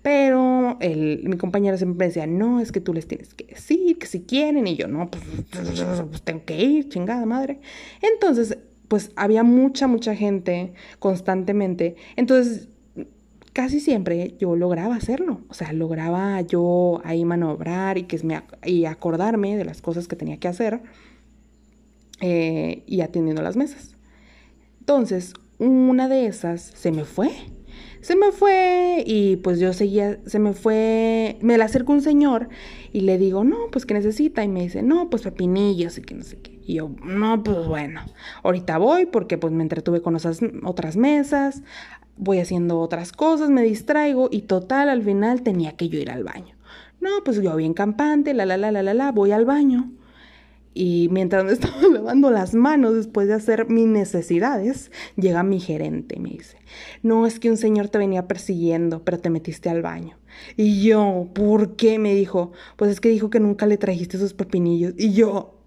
Pero 0.00 0.76
el, 0.80 1.22
mi 1.24 1.36
compañera 1.36 1.76
siempre 1.76 2.06
decía, 2.06 2.28
no, 2.28 2.60
es 2.60 2.70
que 2.70 2.80
tú 2.80 2.94
les 2.94 3.08
tienes 3.08 3.34
que 3.34 3.46
decir 3.46 3.98
que 3.98 4.06
si 4.06 4.20
quieren. 4.22 4.64
Y 4.68 4.76
yo, 4.76 4.86
no, 4.86 5.10
pues, 5.10 5.24
pues 5.50 6.22
tengo 6.22 6.44
que 6.44 6.56
ir, 6.56 6.88
chingada 6.88 7.26
madre. 7.26 7.60
Entonces, 8.00 8.58
pues 8.86 9.10
había 9.16 9.42
mucha, 9.42 9.88
mucha 9.88 10.14
gente 10.14 10.72
constantemente. 11.00 11.96
Entonces 12.14 12.68
casi 13.58 13.80
siempre 13.80 14.36
yo 14.38 14.54
lograba 14.54 14.94
hacerlo. 14.94 15.40
O 15.48 15.54
sea, 15.54 15.72
lograba 15.72 16.40
yo 16.42 17.00
ahí 17.02 17.24
manobrar 17.24 17.98
y, 17.98 18.04
que 18.04 18.16
me, 18.22 18.40
y 18.64 18.84
acordarme 18.84 19.56
de 19.56 19.64
las 19.64 19.82
cosas 19.82 20.06
que 20.06 20.14
tenía 20.14 20.36
que 20.36 20.46
hacer 20.46 20.80
eh, 22.20 22.84
y 22.86 23.00
atendiendo 23.00 23.42
las 23.42 23.56
mesas. 23.56 23.96
Entonces, 24.78 25.34
una 25.58 26.06
de 26.06 26.26
esas 26.26 26.62
se 26.62 26.92
me 26.92 27.04
fue. 27.04 27.32
Se 28.00 28.14
me 28.14 28.30
fue 28.30 29.02
y 29.04 29.38
pues 29.38 29.58
yo 29.58 29.72
seguía, 29.72 30.20
se 30.24 30.38
me 30.38 30.52
fue, 30.52 31.36
me 31.40 31.58
la 31.58 31.64
acercó 31.64 31.92
un 31.92 32.00
señor 32.00 32.48
y 32.92 33.00
le 33.00 33.18
digo, 33.18 33.42
no, 33.42 33.56
pues 33.72 33.86
que 33.86 33.94
necesita 33.94 34.44
y 34.44 34.48
me 34.48 34.62
dice, 34.62 34.82
no, 34.84 35.10
pues 35.10 35.22
pepinillos 35.22 35.98
y 35.98 36.02
que 36.02 36.14
no 36.14 36.22
sé 36.22 36.36
qué. 36.36 36.60
Y 36.64 36.74
yo, 36.74 36.90
no, 37.02 37.42
pues 37.42 37.66
bueno, 37.66 38.02
ahorita 38.44 38.78
voy 38.78 39.06
porque 39.06 39.36
pues 39.36 39.52
me 39.52 39.64
entretuve 39.64 40.00
con 40.00 40.14
esas 40.14 40.40
otras 40.62 40.96
mesas, 40.96 41.62
voy 42.18 42.38
haciendo 42.40 42.80
otras 42.80 43.12
cosas, 43.12 43.50
me 43.50 43.62
distraigo 43.62 44.28
y 44.30 44.42
total, 44.42 44.88
al 44.88 45.02
final 45.02 45.42
tenía 45.42 45.76
que 45.76 45.88
yo 45.88 45.98
ir 45.98 46.10
al 46.10 46.24
baño. 46.24 46.54
No, 47.00 47.10
pues 47.24 47.40
yo 47.40 47.54
bien 47.56 47.74
campante, 47.74 48.34
la, 48.34 48.44
la, 48.44 48.56
la, 48.56 48.72
la, 48.72 48.82
la, 48.82 48.94
la, 48.94 49.12
voy 49.12 49.32
al 49.32 49.44
baño. 49.44 49.92
Y 50.74 51.08
mientras 51.10 51.44
me 51.44 51.52
estaba 51.54 51.82
lavando 51.92 52.30
las 52.30 52.54
manos 52.54 52.94
después 52.94 53.28
de 53.28 53.34
hacer 53.34 53.68
mis 53.68 53.86
necesidades, 53.86 54.90
llega 55.16 55.42
mi 55.42 55.60
gerente 55.60 56.16
y 56.16 56.20
me 56.20 56.30
dice, 56.30 56.58
no, 57.02 57.26
es 57.26 57.40
que 57.40 57.50
un 57.50 57.56
señor 57.56 57.88
te 57.88 57.98
venía 57.98 58.28
persiguiendo, 58.28 59.04
pero 59.04 59.18
te 59.18 59.30
metiste 59.30 59.70
al 59.70 59.82
baño. 59.82 60.18
Y 60.56 60.82
yo, 60.82 61.28
¿por 61.34 61.76
qué? 61.76 61.98
Me 61.98 62.14
dijo, 62.14 62.52
pues 62.76 62.90
es 62.90 63.00
que 63.00 63.08
dijo 63.08 63.30
que 63.30 63.40
nunca 63.40 63.66
le 63.66 63.76
trajiste 63.76 64.16
esos 64.16 64.34
pepinillos. 64.34 64.94
Y 64.96 65.12
yo, 65.12 65.58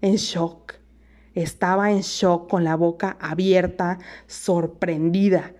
en 0.00 0.16
shock. 0.16 0.74
Estaba 1.34 1.90
en 1.90 2.00
shock 2.00 2.48
con 2.48 2.64
la 2.64 2.76
boca 2.76 3.16
abierta, 3.20 3.98
sorprendida. 4.26 5.52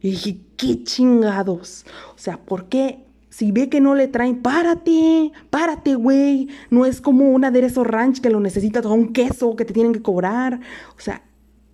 Y 0.00 0.10
dije, 0.10 0.40
¿qué 0.56 0.82
chingados? 0.84 1.86
O 2.14 2.18
sea, 2.18 2.36
¿por 2.36 2.68
qué? 2.68 3.04
Si 3.30 3.50
ve 3.50 3.70
que 3.70 3.80
no 3.80 3.94
le 3.94 4.08
traen, 4.08 4.42
párate, 4.42 5.32
párate, 5.48 5.94
güey. 5.94 6.48
No 6.70 6.84
es 6.84 7.00
como 7.00 7.30
un 7.30 7.44
aderezo 7.44 7.82
ranch 7.82 8.20
que 8.20 8.28
lo 8.28 8.40
necesita 8.40 8.82
todo 8.82 8.92
un 8.92 9.12
queso 9.12 9.56
que 9.56 9.64
te 9.64 9.72
tienen 9.72 9.92
que 9.94 10.02
cobrar. 10.02 10.60
O 10.96 11.00
sea, 11.00 11.22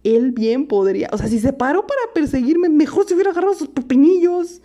él 0.05 0.33
bien 0.33 0.67
podría. 0.67 1.09
O 1.13 1.19
sea, 1.19 1.27
si 1.27 1.41
se 1.41 1.53
paró 1.53 1.87
para 1.87 2.13
perseguirme, 2.15 2.69
mejor 2.69 3.07
se 3.07 3.15
hubiera 3.15 3.31
agarrado 3.31 3.55
sus 3.55 3.69
pepinillos. 3.69 4.63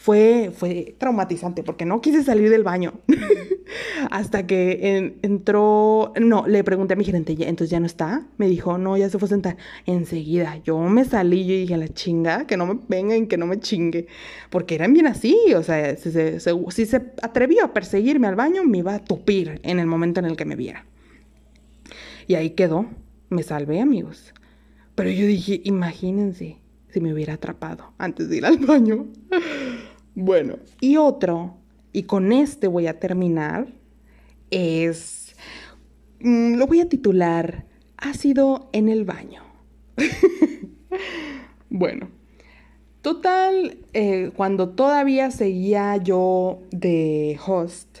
Fue, 0.00 0.50
fue 0.56 0.94
traumatizante 0.96 1.62
porque 1.62 1.84
no 1.84 2.00
quise 2.00 2.22
salir 2.22 2.48
del 2.48 2.64
baño. 2.64 2.94
Hasta 4.10 4.46
que 4.46 5.14
entró, 5.20 6.14
no, 6.18 6.46
le 6.46 6.64
pregunté 6.64 6.94
a 6.94 6.96
mi 6.96 7.04
gerente, 7.04 7.36
entonces 7.38 7.68
ya 7.68 7.80
no 7.80 7.84
está. 7.84 8.26
Me 8.38 8.48
dijo, 8.48 8.78
no, 8.78 8.96
ya 8.96 9.10
se 9.10 9.18
fue 9.18 9.26
a 9.26 9.28
sentar. 9.28 9.56
Enseguida, 9.84 10.56
yo 10.64 10.78
me 10.78 11.04
salí, 11.04 11.44
yo 11.44 11.52
dije, 11.52 11.76
la 11.76 11.88
chinga, 11.88 12.46
que 12.46 12.56
no 12.56 12.64
me 12.64 12.80
vengan, 12.88 13.26
que 13.26 13.36
no 13.36 13.46
me 13.46 13.60
chingue. 13.60 14.06
Porque 14.48 14.74
eran 14.74 14.94
bien 14.94 15.06
así, 15.06 15.36
o 15.54 15.62
sea, 15.62 15.94
si 15.98 16.10
se, 16.10 16.40
si 16.40 16.86
se 16.86 16.96
atrevió 17.20 17.62
a 17.66 17.74
perseguirme 17.74 18.26
al 18.26 18.36
baño, 18.36 18.64
me 18.64 18.78
iba 18.78 18.94
a 18.94 19.04
tupir 19.04 19.60
en 19.64 19.80
el 19.80 19.86
momento 19.86 20.20
en 20.20 20.26
el 20.26 20.36
que 20.38 20.46
me 20.46 20.56
viera. 20.56 20.86
Y 22.26 22.36
ahí 22.36 22.50
quedó, 22.50 22.86
me 23.28 23.42
salvé, 23.42 23.82
amigos. 23.82 24.32
Pero 24.94 25.10
yo 25.10 25.26
dije, 25.26 25.60
imagínense 25.64 26.56
si 26.88 27.00
me 27.02 27.12
hubiera 27.12 27.34
atrapado 27.34 27.92
antes 27.98 28.30
de 28.30 28.38
ir 28.38 28.46
al 28.46 28.56
baño. 28.56 29.08
Bueno, 30.14 30.56
y 30.80 30.96
otro, 30.96 31.56
y 31.92 32.04
con 32.04 32.32
este 32.32 32.68
voy 32.68 32.86
a 32.86 32.98
terminar, 32.98 33.68
es, 34.50 35.36
mm, 36.20 36.54
lo 36.54 36.66
voy 36.66 36.80
a 36.80 36.88
titular, 36.88 37.66
ácido 37.96 38.68
en 38.72 38.88
el 38.88 39.04
baño. 39.04 39.42
bueno, 41.70 42.08
total, 43.02 43.78
eh, 43.92 44.32
cuando 44.36 44.70
todavía 44.70 45.30
seguía 45.30 45.96
yo 45.96 46.60
de 46.70 47.38
host, 47.46 48.00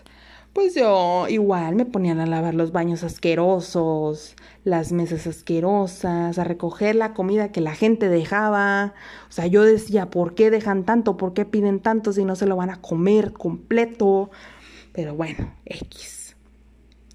pues 0.52 0.74
yo 0.74 1.26
igual 1.28 1.76
me 1.76 1.84
ponían 1.84 2.18
a 2.18 2.26
lavar 2.26 2.54
los 2.54 2.72
baños 2.72 3.04
asquerosos, 3.04 4.34
las 4.64 4.90
mesas 4.92 5.26
asquerosas, 5.26 6.38
a 6.38 6.44
recoger 6.44 6.96
la 6.96 7.14
comida 7.14 7.52
que 7.52 7.60
la 7.60 7.74
gente 7.74 8.08
dejaba. 8.08 8.94
O 9.28 9.32
sea, 9.32 9.46
yo 9.46 9.62
decía, 9.62 10.10
¿por 10.10 10.34
qué 10.34 10.50
dejan 10.50 10.84
tanto? 10.84 11.16
¿Por 11.16 11.34
qué 11.34 11.44
piden 11.44 11.80
tanto 11.80 12.12
si 12.12 12.24
no 12.24 12.34
se 12.34 12.46
lo 12.46 12.56
van 12.56 12.70
a 12.70 12.80
comer 12.80 13.32
completo? 13.32 14.30
Pero 14.92 15.14
bueno, 15.14 15.54
X. 15.66 16.36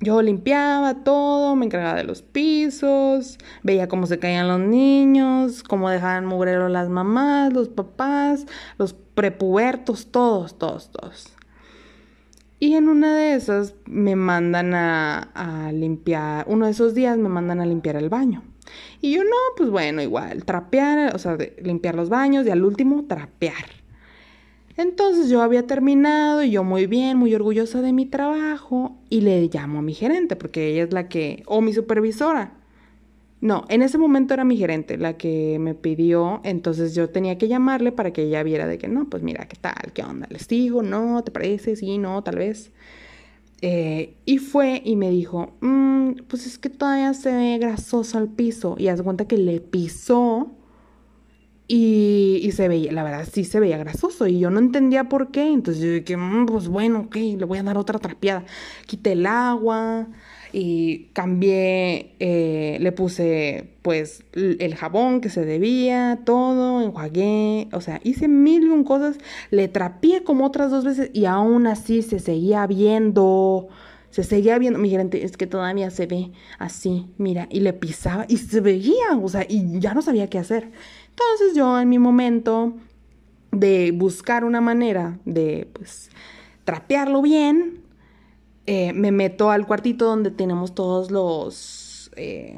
Yo 0.01 0.21
limpiaba 0.21 1.03
todo, 1.03 1.55
me 1.55 1.65
encargaba 1.65 1.95
de 1.95 2.03
los 2.03 2.21
pisos, 2.21 3.37
veía 3.63 3.87
cómo 3.87 4.07
se 4.07 4.19
caían 4.19 4.47
los 4.47 4.59
niños, 4.59 5.63
cómo 5.63 5.89
dejaban 5.89 6.25
mugrero 6.25 6.69
las 6.69 6.89
mamás, 6.89 7.53
los 7.53 7.69
papás, 7.69 8.45
los 8.77 8.93
prepubertos, 8.93 10.11
todos, 10.11 10.57
todos, 10.57 10.91
todos. 10.91 11.34
Y 12.59 12.73
en 12.73 12.87
una 12.87 13.15
de 13.15 13.35
esas 13.35 13.75
me 13.85 14.15
mandan 14.15 14.73
a, 14.73 15.71
limpiar, 15.73 16.45
uno 16.47 16.65
de 16.65 16.71
esos 16.71 16.93
días 16.93 17.17
me 17.17 17.29
mandan 17.29 17.59
a 17.59 17.65
limpiar 17.65 17.95
el 17.97 18.09
baño. 18.09 18.43
Y 19.01 19.13
yo 19.13 19.23
no, 19.23 19.35
pues 19.57 19.69
bueno, 19.69 20.01
igual, 20.01 20.45
trapear, 20.45 21.15
o 21.15 21.19
sea, 21.19 21.37
limpiar 21.61 21.95
los 21.95 22.09
baños 22.09 22.47
y 22.47 22.49
al 22.49 22.63
último 22.63 23.05
trapear. 23.05 23.65
Entonces 24.77 25.29
yo 25.29 25.41
había 25.41 25.67
terminado 25.67 26.43
y 26.43 26.51
yo 26.51 26.63
muy 26.63 26.85
bien, 26.85 27.17
muy 27.17 27.33
orgullosa 27.33 27.81
de 27.81 27.93
mi 27.93 28.05
trabajo 28.05 28.97
y 29.09 29.21
le 29.21 29.47
llamo 29.47 29.79
a 29.79 29.81
mi 29.81 29.93
gerente 29.93 30.35
porque 30.35 30.67
ella 30.67 30.83
es 30.83 30.93
la 30.93 31.07
que, 31.07 31.43
o 31.45 31.61
mi 31.61 31.73
supervisora, 31.73 32.53
no, 33.45 33.65
en 33.69 33.81
ese 33.83 33.97
momento 33.97 34.33
era 34.33 34.43
mi 34.43 34.57
gerente 34.57 34.97
la 34.97 35.17
que 35.17 35.57
me 35.59 35.75
pidió, 35.75 36.41
entonces 36.43 36.95
yo 36.95 37.09
tenía 37.09 37.37
que 37.37 37.47
llamarle 37.47 37.91
para 37.91 38.11
que 38.11 38.23
ella 38.23 38.41
viera 38.41 38.65
de 38.65 38.77
que 38.79 38.87
no, 38.87 39.07
pues 39.09 39.21
mira, 39.21 39.47
¿qué 39.47 39.55
tal? 39.55 39.93
¿Qué 39.93 40.01
onda? 40.01 40.27
¿Les 40.31 40.47
digo? 40.47 40.81
¿No? 40.81 41.23
¿Te 41.23 41.31
parece? 41.31 41.75
Sí, 41.75 41.99
no, 41.99 42.23
tal 42.23 42.37
vez. 42.37 42.71
Eh, 43.61 44.15
y 44.25 44.39
fue 44.39 44.81
y 44.83 44.95
me 44.95 45.09
dijo, 45.09 45.53
mm, 45.61 46.23
pues 46.27 46.45
es 46.45 46.57
que 46.57 46.69
todavía 46.69 47.13
se 47.13 47.31
ve 47.31 47.57
grasoso 47.59 48.17
al 48.17 48.29
piso. 48.29 48.75
Y 48.79 48.87
haz 48.87 49.01
cuenta 49.01 49.27
que 49.27 49.37
le 49.37 49.61
pisó 49.61 50.51
y, 51.67 52.49
se 52.53 52.67
veía, 52.67 52.91
la 52.91 53.03
verdad 53.03 53.27
sí 53.31 53.43
se 53.43 53.59
veía 53.59 53.77
grasoso. 53.77 54.27
Y 54.27 54.39
yo 54.39 54.49
no 54.49 54.59
entendía 54.59 55.09
por 55.09 55.31
qué. 55.31 55.51
Entonces 55.51 55.83
yo 55.83 55.91
dije, 55.91 56.17
mm, 56.17 56.47
pues 56.47 56.67
bueno, 56.67 57.01
ok, 57.01 57.15
le 57.15 57.45
voy 57.45 57.59
a 57.59 57.63
dar 57.63 57.77
otra 57.77 57.99
trapeada. 57.99 58.43
Quité 58.87 59.13
el 59.13 59.25
agua, 59.25 60.07
y 60.57 61.09
cambié, 61.11 62.15
eh, 62.21 62.77
le 62.79 62.93
puse 62.93 63.73
pues 63.81 64.23
el 64.31 64.73
jabón 64.75 65.19
que 65.19 65.29
se 65.29 65.43
debía, 65.43 66.21
todo, 66.23 66.81
enjuagué, 66.81 67.67
o 67.73 67.81
sea, 67.81 67.99
hice 68.05 68.29
mil 68.29 68.63
y 68.63 68.69
un 68.69 68.85
cosas, 68.85 69.17
le 69.51 69.67
trapié 69.67 70.23
como 70.23 70.45
otras 70.45 70.71
dos 70.71 70.85
veces 70.85 71.09
y 71.11 71.25
aún 71.25 71.67
así 71.67 72.01
se 72.03 72.19
seguía 72.19 72.65
viendo, 72.67 73.67
se 74.11 74.23
seguía 74.23 74.57
viendo, 74.57 74.79
mi 74.79 74.89
gerente, 74.89 75.25
es 75.25 75.35
que 75.35 75.45
todavía 75.45 75.89
se 75.91 76.05
ve 76.07 76.31
así, 76.57 77.05
mira, 77.17 77.49
y 77.51 77.59
le 77.59 77.73
pisaba 77.73 78.25
y 78.29 78.37
se 78.37 78.61
veía, 78.61 79.17
o 79.21 79.27
sea, 79.27 79.45
y 79.47 79.81
ya 79.81 79.93
no 79.93 80.01
sabía 80.01 80.29
qué 80.29 80.39
hacer. 80.39 80.71
Entonces 81.09 81.53
yo 81.53 81.81
en 81.81 81.89
mi 81.89 81.99
momento 81.99 82.75
de 83.51 83.91
buscar 83.91 84.45
una 84.45 84.61
manera 84.61 85.19
de 85.25 85.67
pues 85.73 86.11
trapearlo 86.63 87.21
bien, 87.21 87.84
eh, 88.67 88.93
me 88.93 89.11
meto 89.11 89.51
al 89.51 89.67
cuartito 89.67 90.05
donde 90.05 90.31
tenemos 90.31 90.73
todos 90.73 91.11
los, 91.11 92.11
eh, 92.15 92.57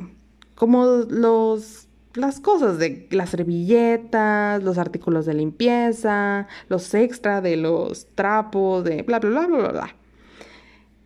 como 0.56 0.86
los, 0.86 1.88
las 2.14 2.40
cosas 2.40 2.78
de 2.78 3.08
las 3.12 3.32
servilletas, 3.32 4.64
los 4.64 4.78
artículos 4.78 5.26
de 5.26 5.34
limpieza, 5.34 6.48
los 6.70 6.94
extra 6.94 7.42
de 7.42 7.58
los 7.58 8.08
trapos, 8.16 8.84
de 8.84 9.04
bla, 9.04 9.20
bla, 9.20 9.30
bla, 9.30 9.48
bla, 9.48 9.72
bla. 9.72 9.96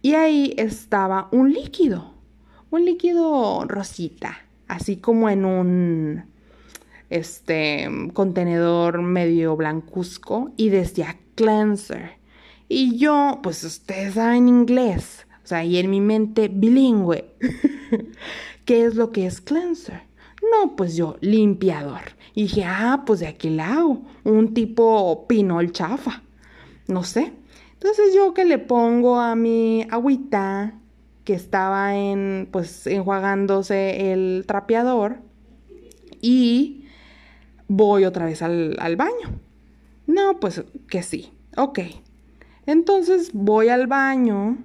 Y 0.03 0.13
ahí 0.13 0.53
estaba 0.57 1.29
un 1.31 1.51
líquido, 1.51 2.13
un 2.69 2.85
líquido 2.85 3.65
rosita, 3.65 4.37
así 4.67 4.97
como 4.97 5.29
en 5.29 5.45
un 5.45 6.31
este 7.09 7.89
contenedor 8.13 9.01
medio 9.01 9.55
blancuzco 9.55 10.51
y 10.57 10.69
decía 10.69 11.17
cleanser. 11.35 12.20
Y 12.73 12.95
yo, 12.95 13.39
pues 13.43 13.65
ustedes 13.65 14.13
saben 14.13 14.47
inglés, 14.47 15.27
o 15.43 15.47
sea, 15.47 15.65
y 15.65 15.77
en 15.77 15.89
mi 15.89 15.99
mente 15.99 16.47
bilingüe. 16.47 17.25
¿Qué 18.65 18.85
es 18.85 18.95
lo 18.95 19.11
que 19.11 19.25
es 19.25 19.41
cleanser? 19.41 20.03
No, 20.41 20.77
pues 20.77 20.95
yo, 20.95 21.17
limpiador. 21.19 21.99
Y 22.33 22.43
dije, 22.43 22.63
ah, 22.63 23.03
pues 23.05 23.19
de 23.19 23.27
aquí 23.27 23.49
lado, 23.49 24.03
un 24.23 24.53
tipo 24.53 25.27
pinol 25.27 25.73
chafa. 25.73 26.23
No 26.87 27.03
sé. 27.03 27.33
Entonces 27.73 28.15
yo 28.15 28.33
que 28.33 28.45
le 28.45 28.57
pongo 28.57 29.19
a 29.19 29.35
mi 29.35 29.85
agüita 29.91 30.79
que 31.25 31.33
estaba 31.33 31.97
en, 31.97 32.47
pues, 32.53 32.87
enjuagándose 32.87 34.13
el 34.13 34.45
trapeador 34.47 35.17
y 36.21 36.85
voy 37.67 38.05
otra 38.05 38.23
vez 38.23 38.41
al, 38.41 38.77
al 38.79 38.95
baño. 38.95 39.41
No, 40.07 40.39
pues 40.39 40.63
que 40.87 41.03
sí. 41.03 41.33
Ok. 41.57 41.79
Entonces 42.65 43.31
voy 43.33 43.69
al 43.69 43.87
baño 43.87 44.57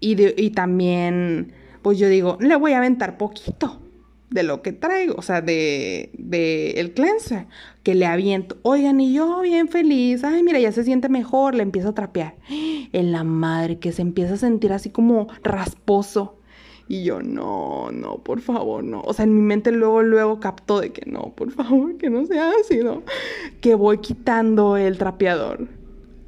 y, 0.00 0.50
también, 0.50 1.52
pues 1.82 1.98
yo 1.98 2.08
digo, 2.08 2.38
le 2.40 2.56
voy 2.56 2.72
a 2.72 2.78
aventar 2.78 3.16
poquito 3.18 3.80
de 4.30 4.42
lo 4.42 4.60
que 4.60 4.72
traigo, 4.72 5.14
o 5.16 5.22
sea, 5.22 5.40
de, 5.40 6.10
de, 6.18 6.72
el 6.72 6.92
cleanser, 6.92 7.46
que 7.82 7.94
le 7.94 8.06
aviento. 8.06 8.56
Oigan, 8.62 9.00
y 9.00 9.12
yo 9.12 9.40
bien 9.40 9.68
feliz, 9.68 10.22
ay, 10.24 10.42
mira, 10.42 10.58
ya 10.58 10.72
se 10.72 10.84
siente 10.84 11.08
mejor, 11.08 11.54
le 11.54 11.62
empiezo 11.62 11.90
a 11.90 11.94
trapear. 11.94 12.36
En 12.92 13.12
la 13.12 13.24
madre, 13.24 13.78
que 13.78 13.92
se 13.92 14.02
empieza 14.02 14.34
a 14.34 14.38
sentir 14.38 14.72
así 14.72 14.90
como 14.90 15.28
rasposo. 15.42 16.38
Y 16.88 17.02
yo, 17.02 17.20
no, 17.20 17.90
no, 17.90 18.18
por 18.18 18.40
favor, 18.40 18.84
no. 18.84 19.00
O 19.00 19.12
sea, 19.12 19.24
en 19.24 19.34
mi 19.34 19.40
mente 19.40 19.72
luego, 19.72 20.02
luego 20.02 20.38
captó 20.38 20.80
de 20.80 20.92
que 20.92 21.10
no, 21.10 21.32
por 21.34 21.50
favor, 21.50 21.96
que 21.96 22.10
no 22.10 22.26
sea 22.26 22.52
ácido. 22.60 23.02
Que 23.60 23.74
voy 23.74 23.98
quitando 23.98 24.76
el 24.76 24.98
trapeador 24.98 25.68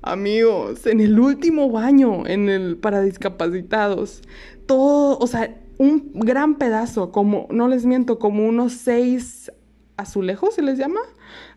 Amigos, 0.03 0.87
en 0.87 1.01
el 1.01 1.19
último 1.19 1.71
baño, 1.71 2.27
en 2.27 2.49
el 2.49 2.77
para 2.77 3.03
discapacitados, 3.03 4.23
todo, 4.67 5.19
o 5.19 5.27
sea, 5.27 5.57
un 5.79 6.13
gran 6.15 6.57
pedazo, 6.57 7.11
como, 7.11 7.49
no 7.51 7.69
les 7.69 7.85
miento, 7.85 8.19
como 8.19 8.47
unos 8.47 8.73
seis 8.75 9.51
azulejos, 9.97 10.55
¿se 10.55 10.63
les 10.63 10.79
llama? 10.79 11.01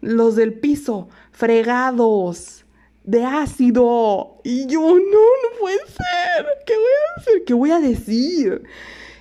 Los 0.01 0.35
del 0.35 0.53
piso, 0.53 1.07
fregados, 1.31 2.65
de 3.03 3.25
ácido. 3.25 4.39
Y 4.43 4.65
yo, 4.67 4.81
no, 4.81 4.95
no 4.97 5.59
puede 5.59 5.77
ser. 5.87 6.45
¿Qué 6.65 6.73
voy 6.73 6.85
a 6.85 7.21
hacer? 7.21 7.43
¿Qué 7.45 7.53
voy 7.53 7.71
a 7.71 7.79
decir? 7.79 8.63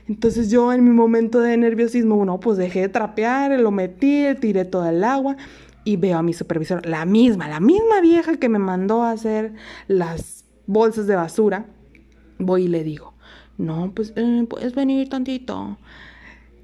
Entonces 0.09 0.51
yo 0.51 0.73
en 0.73 0.83
mi 0.83 0.91
momento 0.91 1.41
de 1.41 1.57
nerviosismo, 1.57 2.17
bueno, 2.17 2.41
pues 2.41 2.59
dejé 2.59 2.81
de 2.81 2.89
trapear, 2.89 3.59
lo 3.61 3.71
metí, 3.71 4.25
tiré 4.41 4.65
toda 4.65 4.91
el 4.91 5.05
agua 5.05 5.37
y 5.85 5.97
veo 5.97 6.19
a 6.19 6.23
mi 6.23 6.33
supervisor, 6.33 6.85
la 6.87 7.05
misma, 7.05 7.49
la 7.49 7.61
misma 7.61 8.01
vieja 8.01 8.37
que 8.37 8.49
me 8.49 8.59
mandó 8.59 9.03
a 9.03 9.13
hacer 9.13 9.55
las 9.89 10.45
bolsas 10.67 11.07
de 11.07 11.17
basura, 11.17 11.67
voy 12.39 12.65
y 12.65 12.69
le 12.69 12.85
digo, 12.85 13.15
no, 13.59 13.93
pues 13.95 14.13
eh, 14.17 14.45
puedes 14.49 14.75
venir 14.75 15.09
tantito. 15.09 15.79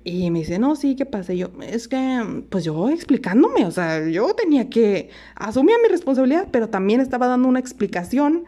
Y 0.05 0.31
me 0.31 0.41
dice, 0.41 0.59
no, 0.59 0.77
sí, 0.77 0.95
¿qué 0.95 1.05
pasa? 1.05 1.35
yo, 1.35 1.51
es 1.61 1.89
que, 1.89 2.45
pues 2.49 2.63
yo 2.65 2.89
explicándome, 2.89 3.67
o 3.67 3.73
sea, 3.73 4.09
yo 4.09 4.33
tenía 4.35 4.71
que 4.71 5.11
asumir 5.35 5.75
mi 5.83 5.89
responsabilidad, 5.89 6.47
pero 6.53 6.69
también 6.69 7.01
estaba 7.01 7.27
dando 7.27 7.49
una 7.49 7.59
explicación 7.59 8.45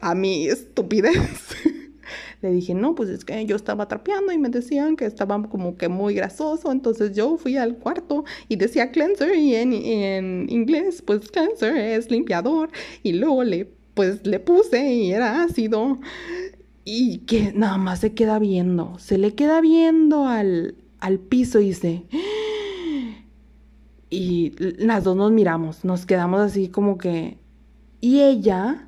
a 0.00 0.14
mi 0.14 0.46
estupidez. 0.48 1.56
Le 2.44 2.50
dije, 2.50 2.74
no, 2.74 2.94
pues 2.94 3.08
es 3.08 3.24
que 3.24 3.46
yo 3.46 3.56
estaba 3.56 3.88
trapeando 3.88 4.30
y 4.30 4.36
me 4.36 4.50
decían 4.50 4.96
que 4.96 5.06
estaba 5.06 5.42
como 5.48 5.78
que 5.78 5.88
muy 5.88 6.12
grasoso, 6.12 6.70
entonces 6.70 7.16
yo 7.16 7.38
fui 7.38 7.56
al 7.56 7.78
cuarto 7.78 8.24
y 8.50 8.56
decía 8.56 8.90
cleanser 8.90 9.34
y 9.34 9.54
en, 9.54 10.50
inglés, 10.50 11.00
pues 11.00 11.30
cleanser 11.30 11.74
es 11.74 12.10
limpiador 12.10 12.68
y 13.02 13.12
luego 13.12 13.44
le, 13.44 13.72
pues 13.94 14.26
le 14.26 14.40
puse 14.40 14.92
y 14.92 15.12
era 15.12 15.42
ácido 15.42 15.98
y 16.84 17.20
que 17.20 17.54
nada 17.54 17.78
más 17.78 18.00
se 18.00 18.12
queda 18.12 18.38
viendo, 18.38 18.98
se 18.98 19.16
le 19.16 19.34
queda 19.34 19.62
viendo 19.62 20.26
al, 20.26 20.74
al 21.00 21.20
piso 21.20 21.60
y 21.60 21.68
dice, 21.68 22.04
y 24.10 24.52
las 24.58 25.04
dos 25.04 25.16
nos 25.16 25.32
miramos, 25.32 25.82
nos 25.82 26.04
quedamos 26.04 26.40
así 26.40 26.68
como 26.68 26.98
que, 26.98 27.38
y 28.02 28.20
ella, 28.20 28.86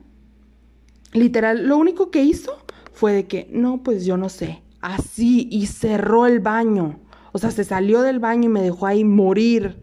literal, 1.14 1.66
lo 1.66 1.79
único 1.79 2.11
que 2.11 2.23
hizo 2.23 2.65
fue 2.96 3.12
de 3.12 3.26
que, 3.26 3.46
no, 3.52 3.82
pues 3.82 4.06
yo 4.06 4.16
no 4.16 4.30
sé, 4.30 4.62
así, 4.80 5.48
y 5.52 5.66
cerró 5.66 6.26
el 6.26 6.40
baño. 6.40 6.98
O 7.32 7.38
sea, 7.38 7.50
se 7.50 7.62
salió 7.62 8.00
del 8.00 8.20
baño 8.20 8.44
y 8.44 8.52
me 8.52 8.62
dejó 8.62 8.87
ahí 8.87 9.04
morir. 9.04 9.82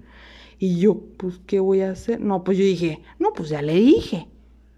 Y 0.57 0.79
yo, 0.79 0.99
pues, 1.17 1.39
¿qué 1.45 1.59
voy 1.59 1.81
a 1.81 1.91
hacer? 1.91 2.19
No, 2.19 2.43
pues 2.43 2.57
yo 2.57 2.63
dije, 2.63 3.03
no, 3.19 3.31
pues 3.33 3.49
ya 3.49 3.61
le 3.61 3.75
dije. 3.75 4.27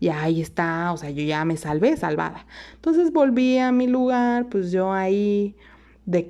Y 0.02 0.10
ahí 0.10 0.42
está, 0.42 0.92
o 0.92 0.98
sea, 0.98 1.12
yo 1.12 1.24
ya 1.24 1.46
me 1.46 1.56
salvé, 1.56 1.96
salvada. 1.96 2.46
Entonces 2.74 3.14
volví 3.14 3.58
a 3.58 3.72
mi 3.72 3.88
lugar, 3.88 4.50
pues 4.50 4.70
yo 4.70 4.92
ahí 4.92 5.56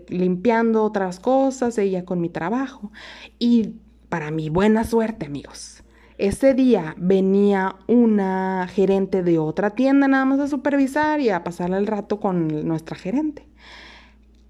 limpiando 0.07 0.83
otras 0.83 1.19
cosas, 1.19 1.75
ella 1.79 2.05
con 2.05 2.21
mi 2.21 2.29
trabajo. 2.29 2.91
Y 3.39 3.73
para 4.09 4.29
mi 4.29 4.49
buena 4.49 4.83
suerte, 4.83 5.25
amigos, 5.25 5.83
ese 6.17 6.53
día 6.53 6.95
venía 6.97 7.75
una 7.87 8.67
gerente 8.71 9.21
de 9.21 9.37
otra 9.37 9.71
tienda 9.71 10.07
nada 10.07 10.23
más 10.25 10.39
a 10.39 10.47
supervisar 10.47 11.19
y 11.19 11.29
a 11.29 11.43
pasarle 11.43 11.77
el 11.77 11.87
rato 11.87 12.19
con 12.19 12.65
nuestra 12.65 12.95
gerente. 12.95 13.45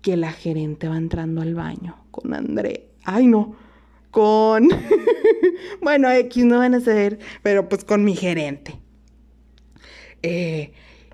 Que 0.01 0.15
la 0.15 0.31
gerente 0.31 0.87
va 0.87 0.97
entrando 0.97 1.41
al 1.41 1.55
baño 1.55 1.95
con 2.11 2.33
André. 2.33 2.89
Ay, 3.03 3.25
no. 3.25 3.55
Con. 4.11 4.69
bueno, 5.81 6.11
X 6.11 6.45
no 6.45 6.59
van 6.59 6.75
a 6.75 6.79
ser, 6.79 7.17
pero 7.41 7.67
pues 7.67 7.83
con 7.83 8.03
mi 8.05 8.15
gerente. 8.15 8.79
Eh, 10.21 10.71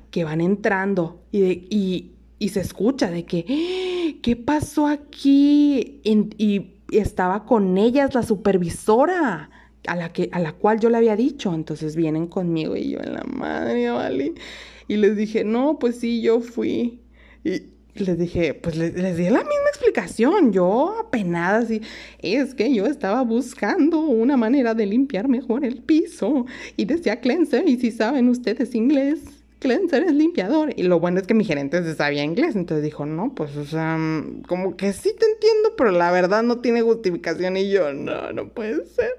que 0.09 0.25
van 0.25 0.41
entrando 0.41 1.21
y, 1.31 2.11
y, 2.39 2.49
se 2.49 2.59
escucha 2.59 3.09
de 3.09 3.23
que, 3.23 3.45
¡Ah! 3.47 4.19
¿qué 4.21 4.35
pasó 4.35 4.87
aquí? 4.87 6.01
y 6.03 6.73
estaba 6.91 7.45
con 7.45 7.77
ellas 7.77 8.13
la 8.13 8.23
supervisora 8.23 9.50
a 9.87 9.95
la, 9.95 10.13
que, 10.13 10.29
a 10.31 10.39
la 10.39 10.53
cual 10.53 10.79
yo 10.79 10.89
le 10.89 10.97
había 10.97 11.15
dicho. 11.15 11.53
Entonces 11.53 11.95
vienen 11.95 12.27
conmigo 12.27 12.75
y 12.75 12.91
yo 12.91 12.99
en 12.99 13.13
la 13.13 13.23
madre, 13.23 13.89
¿vale? 13.89 14.33
Y 14.87 14.97
les 14.97 15.15
dije, 15.15 15.43
no, 15.43 15.79
pues 15.79 15.97
sí, 15.97 16.21
yo 16.21 16.41
fui. 16.41 16.99
Y 17.43 17.63
les 17.95 18.17
dije, 18.17 18.53
pues 18.53 18.77
les, 18.77 18.93
di 18.93 19.23
la 19.23 19.39
misma 19.39 19.69
explicación. 19.69 20.51
Yo 20.53 20.99
apenada 20.99 21.59
así, 21.59 21.81
es 22.19 22.53
que 22.55 22.73
yo 22.73 22.85
estaba 22.85 23.21
buscando 23.23 23.99
una 23.99 24.37
manera 24.37 24.73
de 24.73 24.85
limpiar 24.85 25.27
mejor 25.27 25.65
el 25.65 25.77
piso. 25.81 26.45
Y 26.77 26.85
decía 26.85 27.19
cleanser, 27.19 27.67
y 27.67 27.77
si 27.77 27.91
saben 27.91 28.29
ustedes 28.29 28.75
inglés, 28.75 29.19
cleanser 29.59 30.03
es 30.03 30.13
limpiador. 30.13 30.73
Y 30.75 30.83
lo 30.83 30.99
bueno 30.99 31.19
es 31.19 31.27
que 31.27 31.33
mi 31.33 31.45
gerente 31.45 31.83
se 31.83 31.95
sabía 31.95 32.23
inglés, 32.23 32.55
entonces 32.55 32.83
dijo, 32.83 33.05
no, 33.05 33.33
pues, 33.35 33.55
o 33.57 33.65
sea, 33.65 33.97
como 34.47 34.75
que 34.75 34.93
sí 34.93 35.13
te 35.17 35.25
entiendo, 35.25 35.75
pero 35.77 35.91
la 35.91 36.11
verdad 36.11 36.43
no 36.43 36.59
tiene 36.59 36.81
justificación. 36.81 37.57
Y 37.57 37.69
yo, 37.69 37.93
no, 37.93 38.31
no 38.33 38.49
puede 38.49 38.85
ser. 38.85 39.11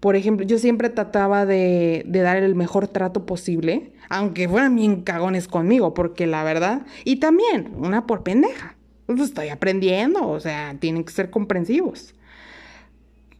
Por 0.00 0.16
ejemplo, 0.16 0.44
yo 0.44 0.58
siempre 0.58 0.90
trataba 0.90 1.46
de, 1.46 2.02
de 2.08 2.20
dar 2.22 2.38
el 2.38 2.56
mejor 2.56 2.88
trato 2.88 3.24
posible, 3.24 3.92
aunque 4.08 4.48
fueran 4.48 4.74
bien 4.74 5.02
cagones 5.02 5.46
conmigo, 5.46 5.94
porque 5.94 6.26
la 6.26 6.42
verdad, 6.42 6.84
y 7.04 7.20
también 7.20 7.72
una 7.76 8.08
por 8.08 8.24
pendeja, 8.24 8.74
pues 9.16 9.28
estoy 9.30 9.48
aprendiendo, 9.48 10.28
o 10.28 10.40
sea, 10.40 10.76
tienen 10.78 11.04
que 11.04 11.12
ser 11.12 11.30
comprensivos 11.30 12.14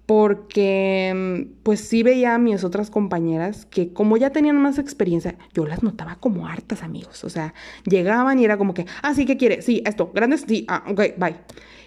porque 0.06 1.48
pues 1.62 1.80
sí 1.80 2.02
veía 2.02 2.34
a 2.34 2.38
mis 2.38 2.64
otras 2.64 2.90
compañeras 2.90 3.66
que 3.66 3.92
como 3.92 4.16
ya 4.16 4.30
tenían 4.30 4.60
más 4.60 4.78
experiencia, 4.78 5.36
yo 5.54 5.64
las 5.64 5.82
notaba 5.82 6.16
como 6.16 6.46
hartas 6.46 6.82
amigos, 6.82 7.24
o 7.24 7.30
sea, 7.30 7.54
llegaban 7.84 8.38
y 8.38 8.44
era 8.44 8.58
como 8.58 8.74
que, 8.74 8.86
ah, 9.02 9.14
sí, 9.14 9.24
¿qué 9.24 9.36
quiere? 9.36 9.62
Sí, 9.62 9.82
esto, 9.86 10.10
grandes, 10.12 10.44
sí, 10.46 10.64
ah, 10.68 10.84
ok, 10.88 11.00
bye. 11.16 11.36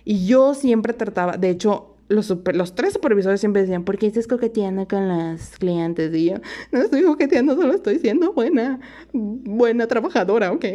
Y 0.06 0.26
yo 0.26 0.54
siempre 0.54 0.93
trataba, 0.93 1.38
de 1.38 1.50
hecho, 1.50 1.94
los, 2.08 2.34
los 2.54 2.76
tres 2.76 2.94
supervisores 2.94 3.39
siempre 3.39 3.63
decían, 3.63 3.84
¿por 3.84 3.98
qué 3.98 4.08
estás 4.08 4.28
coqueteando 4.28 4.88
con 4.88 5.08
las 5.08 5.58
clientes? 5.58 6.13
Y 6.13 6.26
yo, 6.26 6.36
no 6.72 6.82
estoy 6.82 7.04
coqueteando, 7.04 7.56
solo 7.56 7.74
estoy 7.74 7.98
siendo 7.98 8.34
buena, 8.34 8.80
buena 9.13 9.88
trabajadora, 9.88 10.52
¿ok? 10.52 10.65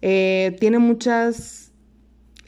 Eh, 0.00 0.56
tiene 0.60 0.78
muchas 0.78 1.71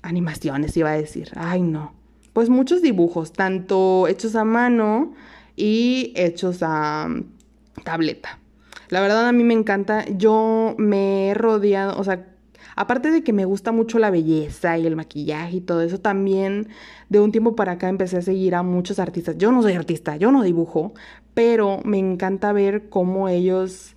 animaciones, 0.04 0.76
iba 0.76 0.90
a 0.90 0.96
decir. 0.96 1.30
Ay, 1.34 1.62
no. 1.62 1.92
Pues 2.32 2.48
muchos 2.50 2.82
dibujos, 2.82 3.32
tanto 3.32 4.06
hechos 4.08 4.36
a 4.36 4.44
mano 4.44 5.14
y 5.56 6.12
hechos 6.16 6.62
a 6.62 7.08
mm, 7.08 7.82
tableta. 7.84 8.38
La 8.88 9.00
verdad 9.00 9.26
a 9.26 9.32
mí 9.32 9.44
me 9.44 9.54
encanta. 9.54 10.04
Yo 10.06 10.74
me 10.78 11.28
he 11.28 11.34
rodeado, 11.34 11.98
o 11.98 12.04
sea, 12.04 12.26
aparte 12.76 13.10
de 13.10 13.22
que 13.22 13.32
me 13.32 13.44
gusta 13.44 13.72
mucho 13.72 13.98
la 13.98 14.10
belleza 14.10 14.78
y 14.78 14.86
el 14.86 14.96
maquillaje 14.96 15.56
y 15.56 15.60
todo 15.60 15.80
eso, 15.82 15.98
también 15.98 16.68
de 17.08 17.20
un 17.20 17.32
tiempo 17.32 17.56
para 17.56 17.72
acá 17.72 17.88
empecé 17.88 18.18
a 18.18 18.22
seguir 18.22 18.54
a 18.54 18.62
muchos 18.62 18.98
artistas. 18.98 19.38
Yo 19.38 19.52
no 19.52 19.62
soy 19.62 19.72
artista, 19.72 20.16
yo 20.16 20.30
no 20.30 20.42
dibujo, 20.42 20.92
pero 21.32 21.80
me 21.84 21.98
encanta 21.98 22.52
ver 22.52 22.88
cómo 22.88 23.28
ellos 23.28 23.94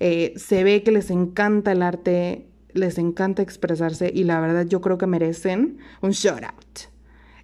Eh, 0.00 0.34
se 0.36 0.64
ve 0.64 0.82
que 0.82 0.92
les 0.92 1.10
encanta 1.10 1.72
el 1.72 1.82
arte, 1.82 2.46
les 2.72 2.98
encanta 2.98 3.42
expresarse 3.42 4.10
y 4.14 4.24
la 4.24 4.40
verdad 4.40 4.66
yo 4.66 4.80
creo 4.80 4.98
que 4.98 5.06
merecen 5.06 5.78
un 6.02 6.10
shout 6.10 6.44
out. 6.44 6.78